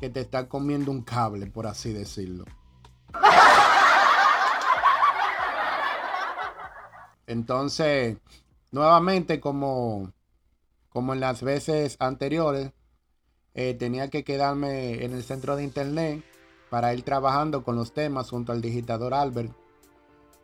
que 0.00 0.08
te 0.08 0.20
está 0.20 0.48
comiendo 0.48 0.90
un 0.90 1.02
cable, 1.02 1.46
por 1.46 1.66
así 1.66 1.92
decirlo. 1.92 2.44
Entonces, 7.26 8.18
nuevamente, 8.70 9.40
como, 9.40 10.12
como 10.88 11.12
en 11.12 11.20
las 11.20 11.42
veces 11.42 11.96
anteriores, 11.98 12.72
eh, 13.54 13.74
tenía 13.74 14.08
que 14.10 14.24
quedarme 14.24 15.04
en 15.04 15.12
el 15.12 15.22
centro 15.22 15.56
de 15.56 15.64
internet 15.64 16.24
para 16.70 16.94
ir 16.94 17.02
trabajando 17.02 17.64
con 17.64 17.76
los 17.76 17.92
temas 17.92 18.30
junto 18.30 18.52
al 18.52 18.60
digitador 18.60 19.14
Albert, 19.14 19.52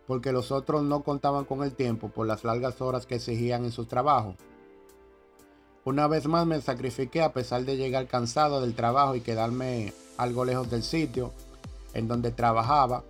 porque 0.07 0.33
los 0.33 0.51
otros 0.51 0.83
no 0.83 1.03
contaban 1.03 1.45
con 1.45 1.63
el 1.63 1.75
tiempo 1.75 2.09
por 2.09 2.27
las 2.27 2.45
largas 2.45 2.81
horas 2.81 3.07
que 3.07 3.17
exigían 3.17 3.65
en 3.65 3.73
sus 3.73 3.87
trabajos. 3.87 4.37
Una 5.85 6.07
vez 6.07 6.27
más 6.27 6.47
me 6.47 6.61
sacrifiqué 6.61 7.23
a 7.23 7.33
pesar 7.33 7.65
de 7.65 7.77
llegar 7.77 8.07
cansado 8.07 8.61
del 8.61 8.75
trabajo 8.75 9.17
y 9.17 9.21
quedarme 9.21 9.93
algo 10.17 10.45
lejos 10.45 10.71
del 10.71 10.83
sitio 10.83 11.33
en 11.95 12.07
donde 12.07 12.31
trabajaba 12.31 13.03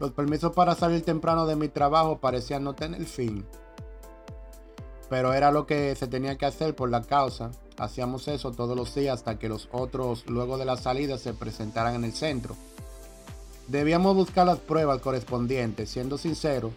los 0.00 0.10
permisos 0.10 0.52
para 0.52 0.74
salir 0.74 1.04
temprano 1.04 1.46
de 1.46 1.56
mi 1.56 1.68
trabajo 1.68 2.18
parecían 2.18 2.64
no 2.64 2.74
tener 2.74 3.04
fin. 3.04 3.44
Pero 5.08 5.32
era 5.32 5.52
lo 5.52 5.66
que 5.66 5.94
se 5.94 6.08
tenía 6.08 6.36
que 6.36 6.46
hacer 6.46 6.74
por 6.74 6.90
la 6.90 7.02
causa. 7.02 7.52
Hacíamos 7.78 8.26
eso 8.28 8.50
todos 8.50 8.76
los 8.76 8.94
días 8.94 9.18
hasta 9.18 9.38
que 9.38 9.48
los 9.48 9.68
otros 9.70 10.26
luego 10.26 10.58
de 10.58 10.64
la 10.64 10.76
salida 10.76 11.16
se 11.18 11.32
presentaran 11.32 11.94
en 11.94 12.04
el 12.04 12.12
centro. 12.12 12.56
Debíamos 13.68 14.16
buscar 14.16 14.46
las 14.46 14.58
pruebas 14.58 15.00
correspondientes. 15.00 15.90
Siendo 15.90 16.18
sincero, 16.18 16.72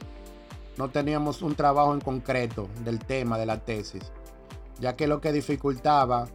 no 0.78 0.90
teníamos 0.90 1.42
un 1.42 1.56
trabajo 1.56 1.94
en 1.94 2.02
concreto 2.02 2.68
del 2.84 3.00
tema 3.00 3.40
de 3.40 3.48
la 3.48 3.60
tesis, 3.60 4.04
ya 4.80 4.96
que 4.96 5.08
lo 5.08 5.22
que 5.22 5.32
dificultaba 5.32 6.28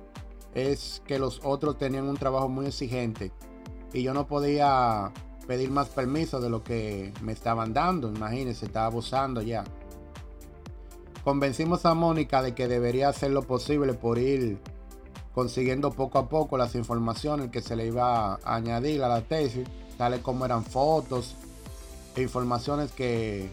es 0.55 1.03
que 1.07 1.19
los 1.19 1.41
otros 1.45 1.79
tenían 1.79 2.09
un 2.09 2.17
trabajo 2.17 2.49
muy 2.49 2.67
exigente 2.67 3.33
y 3.93 4.03
yo 4.03 4.15
no 4.15 4.27
podía 4.27 5.13
pedir 5.47 5.71
más 5.71 5.89
permiso 5.89 6.41
de 6.41 6.51
lo 6.51 6.63
que 6.63 7.13
me 7.21 7.33
estaban 7.33 7.73
dando. 7.73 8.09
Imagínense, 8.09 8.67
estaba 8.67 8.87
abusando 8.87 9.43
ya. 9.43 9.65
Convencimos 11.25 11.85
a 11.87 11.95
Mónica 11.95 12.43
de 12.43 12.55
que 12.55 12.69
debería 12.69 13.09
hacer 13.09 13.31
lo 13.31 13.43
posible 13.43 13.95
por 13.95 14.19
ir 14.19 14.59
consiguiendo 15.35 15.91
poco 15.93 16.19
a 16.19 16.29
poco 16.29 16.59
las 16.59 16.75
informaciones 16.75 17.51
que 17.51 17.63
se 17.63 17.77
le 17.77 17.87
iba 17.87 18.35
a 18.35 18.55
añadir 18.55 19.03
a 19.03 19.09
la 19.09 19.23
tesis, 19.23 19.67
tales 19.97 20.21
como 20.21 20.45
eran 20.45 20.65
fotos 20.65 21.35
e 22.17 22.23
informaciones 22.23 22.93
que 22.93 23.51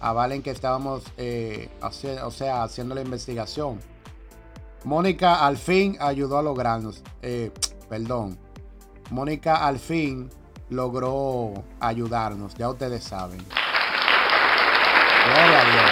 avalen 0.00 0.42
que 0.42 0.50
estábamos 0.50 1.04
eh, 1.16 1.68
o 1.80 2.30
sea, 2.30 2.62
haciendo 2.62 2.94
la 2.94 3.02
investigación. 3.02 3.78
Mónica 4.84 5.46
al 5.46 5.56
fin 5.56 5.96
ayudó 6.00 6.38
a 6.38 6.42
lograrnos, 6.42 7.02
eh, 7.22 7.52
perdón, 7.88 8.38
Mónica 9.10 9.66
al 9.66 9.78
fin 9.78 10.28
logró 10.70 11.52
ayudarnos, 11.78 12.54
ya 12.54 12.68
ustedes 12.68 13.04
saben. 13.04 13.38
Gloria 15.24 15.60
a 15.60 15.64
Dios. 15.64 15.90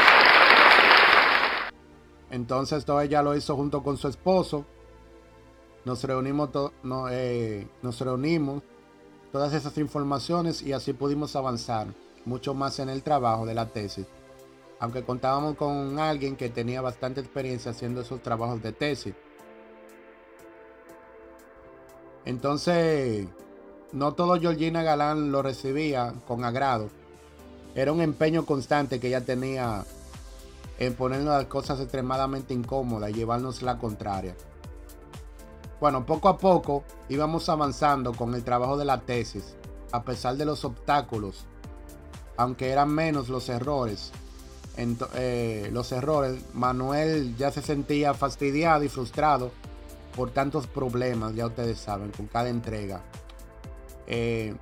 Entonces 2.30 2.84
todo 2.84 3.00
ella 3.00 3.22
lo 3.22 3.36
hizo 3.36 3.56
junto 3.56 3.82
con 3.82 3.96
su 3.96 4.08
esposo. 4.08 4.64
Nos 5.84 6.02
reunimos, 6.04 6.50
eh, 7.10 7.66
nos 7.82 8.00
reunimos 8.00 8.62
todas 9.32 9.52
esas 9.52 9.78
informaciones 9.78 10.62
y 10.62 10.72
así 10.72 10.92
pudimos 10.92 11.36
avanzar 11.36 11.86
mucho 12.24 12.54
más 12.54 12.78
en 12.80 12.88
el 12.88 13.02
trabajo 13.02 13.46
de 13.46 13.54
la 13.54 13.66
tesis. 13.66 14.06
Aunque 14.80 15.04
contábamos 15.04 15.56
con 15.56 15.98
alguien 15.98 16.36
que 16.36 16.48
tenía 16.48 16.80
bastante 16.80 17.20
experiencia 17.20 17.70
haciendo 17.70 18.00
esos 18.00 18.22
trabajos 18.22 18.62
de 18.62 18.72
tesis. 18.72 19.14
Entonces, 22.24 23.28
no 23.92 24.14
todo 24.14 24.40
Georgina 24.40 24.82
Galán 24.82 25.30
lo 25.32 25.42
recibía 25.42 26.14
con 26.26 26.44
agrado. 26.44 26.88
Era 27.74 27.92
un 27.92 28.00
empeño 28.00 28.44
constante 28.44 28.98
que 28.98 29.08
ella 29.08 29.24
tenía 29.24 29.84
en 30.78 30.94
ponernos 30.94 31.34
las 31.34 31.44
cosas 31.44 31.78
extremadamente 31.80 32.54
incómodas 32.54 33.10
y 33.10 33.14
llevarnos 33.14 33.62
la 33.62 33.78
contraria. 33.78 34.34
Bueno, 35.80 36.04
poco 36.04 36.28
a 36.28 36.38
poco 36.38 36.84
íbamos 37.08 37.48
avanzando 37.48 38.12
con 38.12 38.34
el 38.34 38.44
trabajo 38.44 38.76
de 38.76 38.84
la 38.84 39.00
tesis, 39.00 39.54
a 39.92 40.02
pesar 40.02 40.36
de 40.36 40.44
los 40.44 40.64
obstáculos, 40.64 41.46
aunque 42.36 42.70
eran 42.70 42.90
menos 42.90 43.28
los 43.28 43.48
errores. 43.48 44.12
Eh, 44.76 45.68
los 45.72 45.92
errores, 45.92 46.40
Manuel 46.54 47.36
ya 47.36 47.50
se 47.50 47.60
sentía 47.60 48.14
fastidiado 48.14 48.82
y 48.82 48.88
frustrado 48.88 49.52
por 50.16 50.30
tantos 50.30 50.66
problemas, 50.66 51.34
ya 51.34 51.46
ustedes 51.46 51.78
saben, 51.78 52.10
con 52.12 52.26
cada 52.26 52.48
entrega. 52.48 53.02
Eh, 54.06 54.54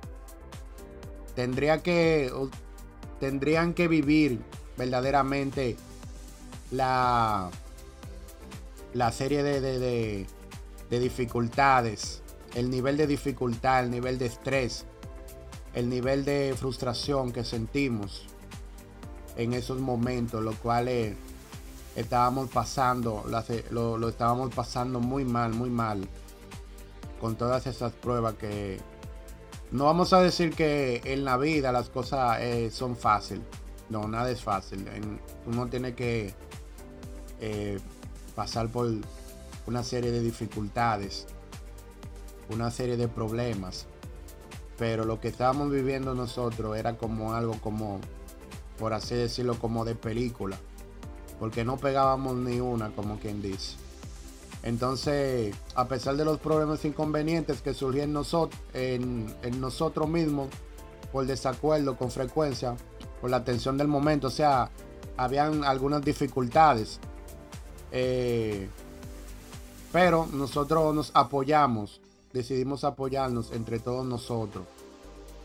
tendría 1.35 1.81
que 1.81 2.31
tendrían 3.19 3.73
que 3.73 3.87
vivir 3.87 4.41
verdaderamente 4.77 5.75
la 6.71 7.49
la 8.93 9.11
serie 9.11 9.43
de, 9.43 9.61
de, 9.61 10.25
de, 10.89 10.99
dificultades 10.99 12.23
el 12.55 12.69
nivel 12.69 12.97
de 12.97 13.07
dificultad 13.07 13.83
el 13.83 13.91
nivel 13.91 14.17
de 14.17 14.25
estrés 14.25 14.85
el 15.73 15.89
nivel 15.89 16.25
de 16.25 16.55
frustración 16.57 17.31
que 17.31 17.43
sentimos 17.43 18.27
en 19.39 19.53
esos 19.53 19.79
momentos 19.79 20.43
los 20.43 20.55
cuales 20.55 21.15
estábamos 21.95 22.49
pasando 22.49 23.25
lo, 23.71 23.97
lo 23.97 24.09
estábamos 24.09 24.53
pasando 24.53 24.99
muy 24.99 25.25
mal 25.25 25.53
muy 25.53 25.69
mal 25.69 26.07
con 27.19 27.35
todas 27.35 27.67
esas 27.67 27.91
pruebas 27.93 28.35
que 28.35 28.79
no 29.71 29.85
vamos 29.85 30.13
a 30.13 30.21
decir 30.21 30.55
que 30.55 31.01
en 31.05 31.23
la 31.23 31.37
vida 31.37 31.71
las 31.71 31.89
cosas 31.89 32.39
eh, 32.41 32.71
son 32.71 32.95
fáciles. 32.95 33.43
No, 33.89 34.07
nada 34.07 34.31
es 34.31 34.41
fácil. 34.41 34.85
uno 35.45 35.67
tiene 35.67 35.93
que 35.93 36.33
eh, 37.39 37.79
pasar 38.35 38.69
por 38.69 38.89
una 39.67 39.83
serie 39.83 40.11
de 40.11 40.21
dificultades, 40.21 41.27
una 42.49 42.71
serie 42.71 42.97
de 42.97 43.07
problemas. 43.07 43.85
Pero 44.77 45.05
lo 45.05 45.19
que 45.19 45.27
estábamos 45.27 45.71
viviendo 45.71 46.15
nosotros 46.15 46.75
era 46.77 46.97
como 46.97 47.33
algo 47.33 47.59
como, 47.61 47.99
por 48.79 48.93
así 48.93 49.15
decirlo, 49.15 49.59
como 49.59 49.85
de 49.85 49.95
película. 49.95 50.57
Porque 51.39 51.63
no 51.63 51.77
pegábamos 51.77 52.35
ni 52.35 52.59
una, 52.59 52.89
como 52.91 53.19
quien 53.19 53.41
dice. 53.41 53.75
Entonces, 54.63 55.55
a 55.75 55.87
pesar 55.87 56.17
de 56.17 56.25
los 56.25 56.39
problemas 56.39 56.83
e 56.83 56.89
inconvenientes 56.89 57.61
que 57.61 57.73
surgían 57.73 58.13
en, 58.73 59.33
en, 59.41 59.61
nosotros 59.61 60.09
mismos, 60.09 60.49
por 61.11 61.25
desacuerdo 61.25 61.97
con 61.97 62.11
frecuencia, 62.11 62.75
por 63.21 63.29
la 63.29 63.43
tensión 63.43 63.77
del 63.77 63.87
momento, 63.87 64.27
o 64.27 64.31
sea, 64.31 64.69
habían 65.15 65.63
algunas 65.63 66.03
dificultades. 66.03 66.99
Eh, 67.91 68.69
pero 69.91 70.27
nosotros 70.31 70.93
nos 70.93 71.11
apoyamos, 71.13 72.01
decidimos 72.33 72.83
apoyarnos 72.83 73.51
entre 73.51 73.79
todos 73.79 74.05
nosotros. 74.05 74.65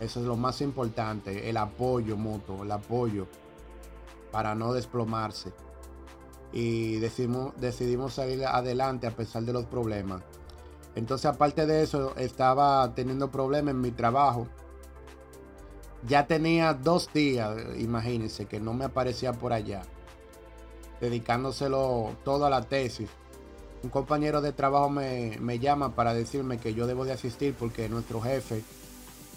Eso 0.04 0.20
es 0.20 0.26
lo 0.26 0.36
más 0.36 0.60
importante, 0.60 1.48
el 1.48 1.56
apoyo 1.56 2.18
mutuo, 2.18 2.62
el 2.62 2.70
apoyo 2.70 3.26
para 4.30 4.54
no 4.54 4.74
desplomarse 4.74 5.52
y 6.52 6.96
decidimos, 6.96 7.54
decidimos 7.56 8.12
salir 8.12 8.44
adelante 8.44 9.06
a 9.06 9.12
pesar 9.12 9.44
de 9.44 9.54
los 9.54 9.64
problemas. 9.64 10.22
Entonces, 10.94 11.24
aparte 11.24 11.64
de 11.64 11.82
eso, 11.82 12.14
estaba 12.16 12.94
teniendo 12.94 13.30
problemas 13.30 13.74
en 13.74 13.80
mi 13.80 13.92
trabajo. 13.92 14.46
Ya 16.06 16.26
tenía 16.26 16.74
dos 16.74 17.10
días, 17.12 17.56
imagínense, 17.78 18.44
que 18.44 18.60
no 18.60 18.74
me 18.74 18.84
aparecía 18.84 19.32
por 19.32 19.54
allá, 19.54 19.82
dedicándoselo 21.00 22.14
todo 22.24 22.44
a 22.44 22.50
la 22.50 22.60
tesis. 22.60 23.08
Un 23.82 23.88
compañero 23.88 24.42
de 24.42 24.52
trabajo 24.52 24.90
me, 24.90 25.38
me 25.40 25.58
llama 25.58 25.94
para 25.94 26.12
decirme 26.12 26.58
que 26.58 26.74
yo 26.74 26.86
debo 26.86 27.06
de 27.06 27.12
asistir 27.12 27.54
porque 27.58 27.88
nuestro 27.88 28.20
jefe 28.20 28.62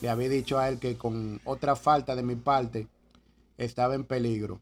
le 0.01 0.09
había 0.09 0.29
dicho 0.29 0.59
a 0.59 0.69
él 0.69 0.79
que 0.79 0.97
con 0.97 1.41
otra 1.43 1.75
falta 1.75 2.15
de 2.15 2.23
mi 2.23 2.35
parte 2.35 2.87
estaba 3.57 3.95
en 3.95 4.03
peligro. 4.03 4.61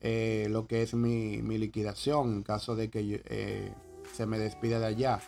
Eh, 0.00 0.48
lo 0.50 0.66
que 0.66 0.82
es 0.82 0.94
mi, 0.94 1.40
liquidación 1.42 2.32
en 2.32 2.42
caso 2.42 2.74
de 2.74 2.90
que 2.90 3.22
eh, 3.24 3.72
se 4.12 4.26
me 4.26 4.38
despida 4.38 4.78
de 4.80 4.86
allá. 4.86 5.20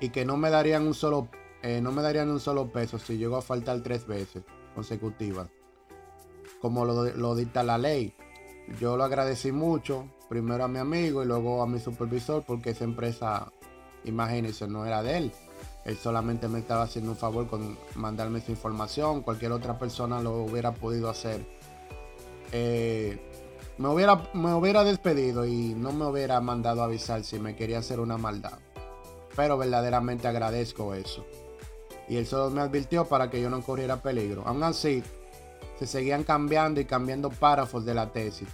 Y 0.00 0.10
que 0.10 0.24
no 0.24 0.36
me 0.36 0.50
darían 0.50 0.86
un 0.86 0.94
solo, 0.94 1.28
eh, 1.62 1.80
no 1.80 1.92
me 1.92 2.02
darían 2.02 2.30
un 2.30 2.40
solo 2.40 2.72
peso 2.72 2.98
si 2.98 3.18
llego 3.18 3.36
a 3.36 3.42
faltar 3.42 3.82
tres 3.82 4.06
veces 4.06 4.44
consecutivas. 4.74 5.48
Como 6.60 6.84
lo, 6.84 7.04
lo 7.04 7.34
dicta 7.34 7.62
la 7.62 7.78
ley. 7.78 8.14
Yo 8.80 8.96
lo 8.96 9.04
agradecí 9.04 9.52
mucho, 9.52 10.08
primero 10.28 10.64
a 10.64 10.68
mi 10.68 10.78
amigo 10.78 11.22
y 11.22 11.26
luego 11.26 11.62
a 11.62 11.66
mi 11.66 11.78
supervisor, 11.78 12.44
porque 12.46 12.70
esa 12.70 12.84
empresa, 12.84 13.52
imagínense, 14.04 14.66
no 14.68 14.84
era 14.84 15.02
de 15.02 15.16
él. 15.16 15.32
Él 15.88 15.96
solamente 15.96 16.48
me 16.48 16.60
estaba 16.60 16.82
haciendo 16.82 17.10
un 17.10 17.16
favor 17.16 17.48
con 17.48 17.76
mandarme 17.96 18.38
esa 18.38 18.52
información. 18.52 19.22
Cualquier 19.22 19.52
otra 19.52 19.78
persona 19.78 20.20
lo 20.20 20.42
hubiera 20.44 20.72
podido 20.72 21.10
hacer 21.10 21.44
eh, 22.52 23.18
me, 23.76 23.88
hubiera, 23.88 24.22
me 24.32 24.54
hubiera 24.54 24.84
despedido 24.84 25.46
y 25.46 25.74
no 25.74 25.92
me 25.92 26.06
hubiera 26.06 26.40
mandado 26.40 26.82
a 26.82 26.86
avisar 26.86 27.24
si 27.24 27.38
me 27.38 27.54
quería 27.54 27.78
hacer 27.78 28.00
una 28.00 28.16
maldad. 28.16 28.58
Pero 29.36 29.56
verdaderamente 29.56 30.26
agradezco 30.26 30.94
eso. 30.94 31.24
Y 32.08 32.16
él 32.16 32.26
solo 32.26 32.50
me 32.50 32.62
advirtió 32.62 33.04
para 33.04 33.30
que 33.30 33.40
yo 33.40 33.50
no 33.50 33.60
corriera 33.62 34.02
peligro. 34.02 34.42
Aún 34.46 34.62
así, 34.62 35.02
se 35.78 35.86
seguían 35.86 36.24
cambiando 36.24 36.80
y 36.80 36.86
cambiando 36.86 37.30
párrafos 37.30 37.84
de 37.84 37.94
la 37.94 38.10
tesis. 38.12 38.48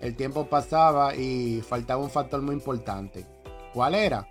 El 0.00 0.14
tiempo 0.14 0.46
pasaba 0.46 1.14
y 1.14 1.62
faltaba 1.62 2.02
un 2.02 2.10
factor 2.10 2.42
muy 2.42 2.54
importante. 2.54 3.24
¿Cuál 3.72 3.94
era? 3.94 4.28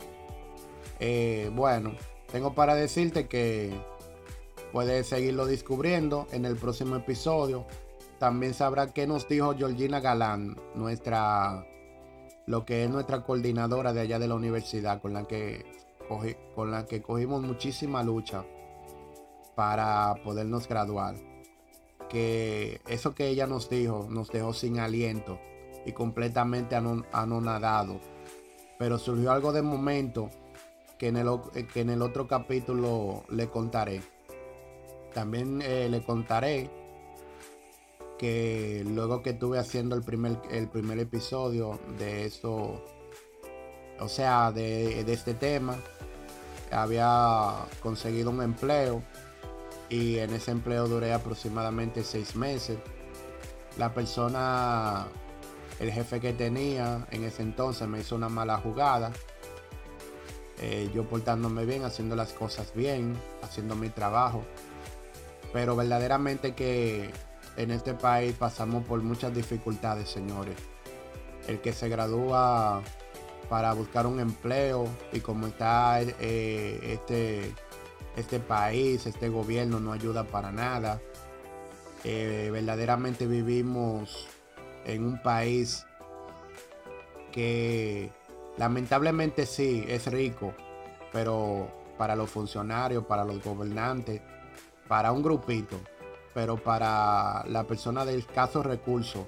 Eh, 0.99 1.49
bueno, 1.53 1.93
tengo 2.35 2.53
para 2.53 2.75
decirte 2.75 3.29
que 3.29 3.71
puedes 4.73 5.07
seguirlo 5.07 5.45
descubriendo 5.45 6.27
en 6.33 6.43
el 6.43 6.57
próximo 6.57 6.97
episodio 6.97 7.65
también 8.19 8.53
sabrá 8.53 8.91
qué 8.91 9.07
nos 9.07 9.29
dijo 9.29 9.55
Georgina 9.55 10.01
Galán, 10.01 10.57
nuestra, 10.75 11.65
lo 12.45 12.65
que 12.65 12.83
es 12.83 12.89
nuestra 12.89 13.23
coordinadora 13.23 13.93
de 13.93 14.01
allá 14.01 14.19
de 14.19 14.27
la 14.27 14.35
universidad, 14.35 15.01
con 15.01 15.13
la 15.13 15.23
que, 15.23 15.65
con 16.53 16.71
la 16.71 16.85
que 16.85 17.01
cogimos 17.01 17.41
muchísima 17.41 18.03
lucha 18.03 18.43
para 19.55 20.15
podernos 20.21 20.67
graduar. 20.67 21.15
Que 22.09 22.81
eso 22.89 23.15
que 23.15 23.29
ella 23.29 23.47
nos 23.47 23.69
dijo 23.69 24.07
nos 24.09 24.29
dejó 24.29 24.51
sin 24.51 24.79
aliento 24.79 25.39
y 25.85 25.93
completamente 25.93 26.75
anonadado. 26.75 28.01
Pero 28.77 28.99
surgió 28.99 29.31
algo 29.31 29.53
de 29.53 29.61
momento 29.61 30.29
que 30.97 31.07
en 31.07 31.17
el, 31.17 31.27
que 31.73 31.81
en 31.81 31.89
el 31.89 32.01
otro 32.01 32.27
capítulo 32.27 33.23
le 33.29 33.49
contaré. 33.49 34.01
También 35.13 35.61
eh, 35.61 35.87
le 35.89 36.03
contaré 36.03 36.69
que 38.17 38.83
luego 38.85 39.21
que 39.21 39.31
estuve 39.31 39.59
haciendo 39.59 39.95
el 39.95 40.03
primer, 40.03 40.39
el 40.49 40.67
primer 40.67 40.99
episodio 40.99 41.79
de 41.97 42.25
eso, 42.25 42.83
o 43.99 44.07
sea, 44.07 44.51
de, 44.51 45.01
este 45.11 45.33
tema, 45.33 45.77
había 46.71 47.65
conseguido 47.81 48.29
un 48.29 48.41
empleo 48.41 49.03
y 49.89 50.17
en 50.17 50.33
ese 50.33 50.51
empleo 50.51 50.87
duré 50.87 51.13
aproximadamente 51.13 52.03
seis 52.03 52.35
meses. 52.35 52.77
La 53.77 53.93
persona, 53.93 55.07
el 55.79 55.91
jefe 55.91 56.19
que 56.19 56.33
tenía 56.33 57.05
en 57.11 57.23
ese 57.23 57.43
entonces 57.43 57.87
me 57.87 57.99
hizo 57.99 58.15
una 58.15 58.29
mala 58.29 58.57
jugada. 58.57 59.11
Eh, 60.59 60.89
yo 60.93 61.03
portándome 61.03 61.65
bien, 61.65 61.83
haciendo 61.83 62.15
las 62.15 62.31
cosas 62.33 62.73
bien, 62.73 63.17
haciendo 63.41 63.75
mi 63.75 63.89
trabajo. 63.89 64.43
Pero 65.51 65.75
verdaderamente 65.75 66.53
que 66.53 67.09
en 67.57 67.71
este 67.71 67.93
país 67.93 68.35
pasamos 68.37 68.85
por 68.85 69.01
muchas 69.01 69.33
dificultades, 69.33 70.09
señores. 70.09 70.55
El 71.47 71.59
que 71.61 71.73
se 71.73 71.89
gradúa 71.89 72.81
para 73.49 73.73
buscar 73.73 74.07
un 74.07 74.19
empleo 74.19 74.87
y 75.13 75.19
como 75.19 75.47
está 75.47 76.01
eh, 76.01 76.79
este, 76.83 77.53
este 78.15 78.39
país, 78.39 79.05
este 79.05 79.29
gobierno 79.29 79.79
no 79.79 79.93
ayuda 79.93 80.23
para 80.23 80.51
nada. 80.51 80.99
Eh, 82.03 82.49
verdaderamente 82.51 83.27
vivimos 83.27 84.27
en 84.85 85.05
un 85.05 85.21
país 85.21 85.85
que 87.31 88.11
lamentablemente 88.57 89.45
sí 89.45 89.85
es 89.87 90.07
rico, 90.07 90.53
pero 91.11 91.69
para 91.97 92.15
los 92.15 92.29
funcionarios, 92.29 93.05
para 93.05 93.23
los 93.23 93.43
gobernantes, 93.43 94.21
para 94.87 95.11
un 95.11 95.23
grupito, 95.23 95.79
pero 96.33 96.57
para 96.57 97.43
la 97.47 97.63
persona 97.65 98.05
de 98.05 98.17
escasos 98.17 98.65
recursos, 98.65 99.25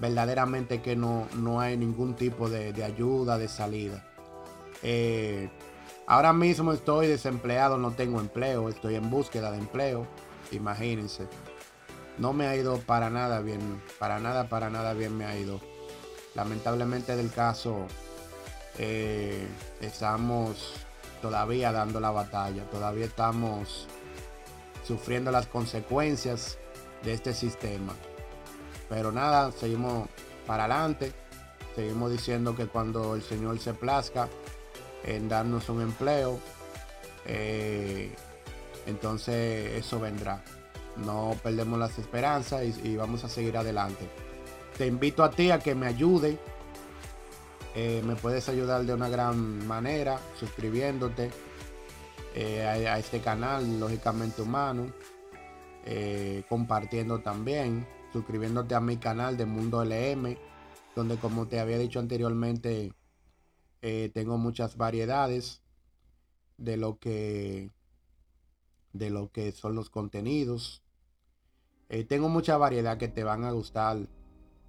verdaderamente 0.00 0.82
que 0.82 0.96
no, 0.96 1.28
no 1.36 1.60
hay 1.60 1.76
ningún 1.76 2.14
tipo 2.14 2.48
de, 2.48 2.82
ayuda, 2.82 3.38
de 3.38 3.48
salida. 3.48 4.04
Eh, 4.82 5.50
ahora 6.06 6.32
mismo 6.32 6.72
estoy 6.72 7.06
desempleado, 7.06 7.78
no 7.78 7.92
tengo 7.92 8.20
empleo, 8.20 8.68
estoy 8.68 8.96
en 8.96 9.10
búsqueda 9.10 9.50
de 9.50 9.58
empleo, 9.58 10.06
imagínense. 10.50 11.26
No 12.18 12.32
me 12.32 12.46
ha 12.46 12.56
ido 12.56 12.78
para 12.78 13.10
nada 13.10 13.40
bien, 13.40 13.82
para 13.98 14.18
nada, 14.20 14.48
para 14.48 14.70
nada 14.70 14.94
bien 14.94 15.16
me 15.16 15.24
ha 15.24 15.36
ido. 15.36 15.60
Lamentablemente 16.34 17.16
del 17.16 17.30
caso, 17.30 17.86
eh, 18.78 19.46
estamos 19.80 20.74
todavía 21.22 21.72
dando 21.72 22.00
la 22.00 22.10
batalla, 22.10 22.64
todavía 22.70 23.06
estamos 23.06 23.86
sufriendo 24.86 25.30
las 25.30 25.46
consecuencias 25.46 26.58
de 27.02 27.14
este 27.14 27.32
sistema. 27.32 27.94
Pero 28.88 29.12
nada, 29.12 29.52
seguimos 29.52 30.08
para 30.46 30.64
adelante. 30.64 31.12
Seguimos 31.74 32.12
diciendo 32.12 32.54
que 32.54 32.66
cuando 32.66 33.14
el 33.14 33.22
Señor 33.22 33.58
se 33.58 33.74
plazca 33.74 34.28
en 35.02 35.28
darnos 35.28 35.68
un 35.68 35.82
empleo, 35.82 36.38
eh, 37.26 38.14
entonces 38.86 39.72
eso 39.84 39.98
vendrá. 39.98 40.42
No 40.96 41.36
perdemos 41.42 41.78
las 41.78 41.98
esperanzas 41.98 42.62
y, 42.62 42.96
vamos 42.96 43.24
a 43.24 43.28
seguir 43.28 43.56
adelante. 43.56 44.08
Te 44.78 44.86
invito 44.86 45.24
a 45.24 45.30
ti 45.30 45.50
a 45.50 45.58
que 45.58 45.74
me 45.74 45.86
ayude. 45.86 46.38
Eh, 47.74 48.02
me 48.04 48.14
puedes 48.14 48.48
ayudar 48.48 48.84
de 48.84 48.94
una 48.94 49.08
gran 49.08 49.66
manera 49.66 50.20
suscribiéndote, 50.38 51.30
eh, 52.36 52.62
a, 52.64 52.98
este 52.98 53.20
canal, 53.20 53.80
lógicamente 53.80 54.42
humano, 54.42 54.92
eh, 55.84 56.44
compartiendo 56.48 57.20
también, 57.20 57.86
suscribiéndote 58.12 58.76
a 58.76 58.80
mi 58.80 58.96
canal 58.98 59.36
de 59.36 59.46
Mundo 59.46 59.82
LM, 59.84 60.36
donde 60.94 61.16
como 61.16 61.48
te 61.48 61.58
había 61.58 61.78
dicho 61.78 61.98
anteriormente, 61.98 62.92
tengo 64.14 64.38
muchas 64.38 64.78
variedades 64.78 65.60
de 66.56 66.78
lo 66.78 66.98
que 66.98 67.70
de 68.94 69.10
lo 69.10 69.30
que 69.30 69.52
son 69.52 69.74
los 69.74 69.90
contenidos. 69.90 70.82
tengo 72.08 72.30
mucha 72.30 72.56
variedad 72.56 72.96
que 72.96 73.08
te 73.08 73.24
van 73.24 73.44
a 73.44 73.50
gustar 73.50 74.08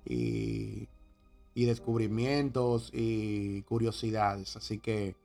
y 0.04 0.90
y 1.56 1.66
descubrimientos 1.66 2.92
y 2.94 3.64
curiosidades. 3.64 4.58
Así 4.58 4.78
que 4.78 5.16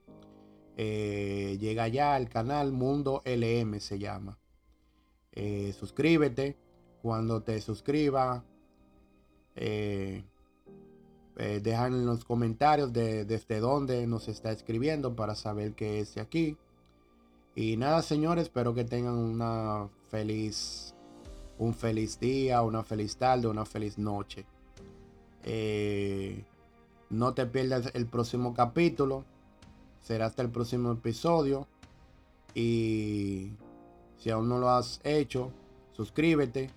eh, 0.77 1.57
llega 1.59 1.87
ya 1.89 2.15
al 2.15 2.29
canal 2.29 2.71
Mundo 2.71 3.21
LM 3.25 3.79
se 3.79 3.99
llama. 3.99 4.39
Eh, 5.33 5.75
suscríbete. 5.77 6.57
Cuando 7.01 7.41
te 7.41 7.59
suscriba, 7.61 8.45
eh, 9.55 10.23
dejan 11.35 11.93
en 11.95 12.05
los 12.05 12.23
comentarios 12.23 12.93
de, 12.93 13.25
desde 13.25 13.59
dónde 13.59 14.05
nos 14.05 14.27
está 14.27 14.51
escribiendo 14.51 15.15
para 15.15 15.33
saber 15.33 15.73
que 15.73 15.99
es 15.99 16.13
de 16.15 16.21
aquí. 16.21 16.57
Y 17.55 17.75
nada, 17.75 18.03
señores, 18.03 18.43
espero 18.43 18.75
que 18.75 18.85
tengan 18.85 19.15
una 19.15 19.89
feliz, 20.09 20.93
un 21.57 21.73
feliz 21.73 22.19
día, 22.19 22.61
una 22.61 22.83
feliz 22.83 23.17
tarde, 23.17 23.47
una 23.47 23.65
feliz 23.65 23.97
noche. 23.97 24.45
No 27.09 27.33
te 27.33 27.45
pierdas 27.45 27.91
el 27.93 28.05
próximo 28.05 28.53
capítulo 28.53 29.25
será 30.01 30.25
hasta 30.25 30.41
el 30.41 30.49
próximo 30.49 30.91
episodio. 30.91 31.67
Y 32.53 33.51
si 34.17 34.29
aún 34.29 34.49
no 34.49 34.57
lo 34.57 34.69
has 34.69 34.99
hecho, 35.03 35.51
suscríbete 35.93 36.69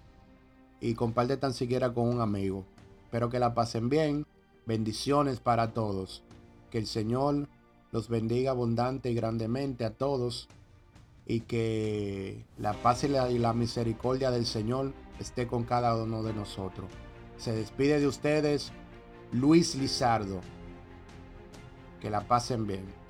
y 0.80 0.94
comparte 0.94 1.36
tan 1.36 1.52
siquiera 1.52 1.92
con 1.92 2.08
un 2.08 2.20
amigo. 2.20 2.64
Espero 3.04 3.30
que 3.30 3.38
la 3.38 3.54
pasen 3.54 3.88
bien. 3.88 4.26
Bendiciones 4.66 5.40
para 5.40 5.72
todos. 5.72 6.22
Que 6.70 6.78
el 6.78 6.86
Señor 6.86 7.48
los 7.92 8.08
bendiga 8.08 8.52
abundante 8.52 9.10
y 9.10 9.14
grandemente 9.14 9.84
a 9.84 9.94
todos. 9.94 10.48
Y 11.26 11.40
que 11.40 12.44
la 12.58 12.74
paz 12.74 13.04
y 13.04 13.08
la, 13.08 13.30
y 13.30 13.38
la 13.38 13.54
misericordia 13.54 14.30
del 14.30 14.46
Señor 14.46 14.92
esté 15.18 15.46
con 15.46 15.64
cada 15.64 15.96
uno 15.96 16.22
de 16.22 16.34
nosotros. 16.34 16.86
Se 17.36 17.52
despide 17.52 18.00
de 18.00 18.06
ustedes 18.06 18.72
Luis 19.32 19.74
Lizardo. 19.74 20.40
Que 22.00 22.10
la 22.10 22.26
pasen 22.26 22.66
bien. 22.66 23.03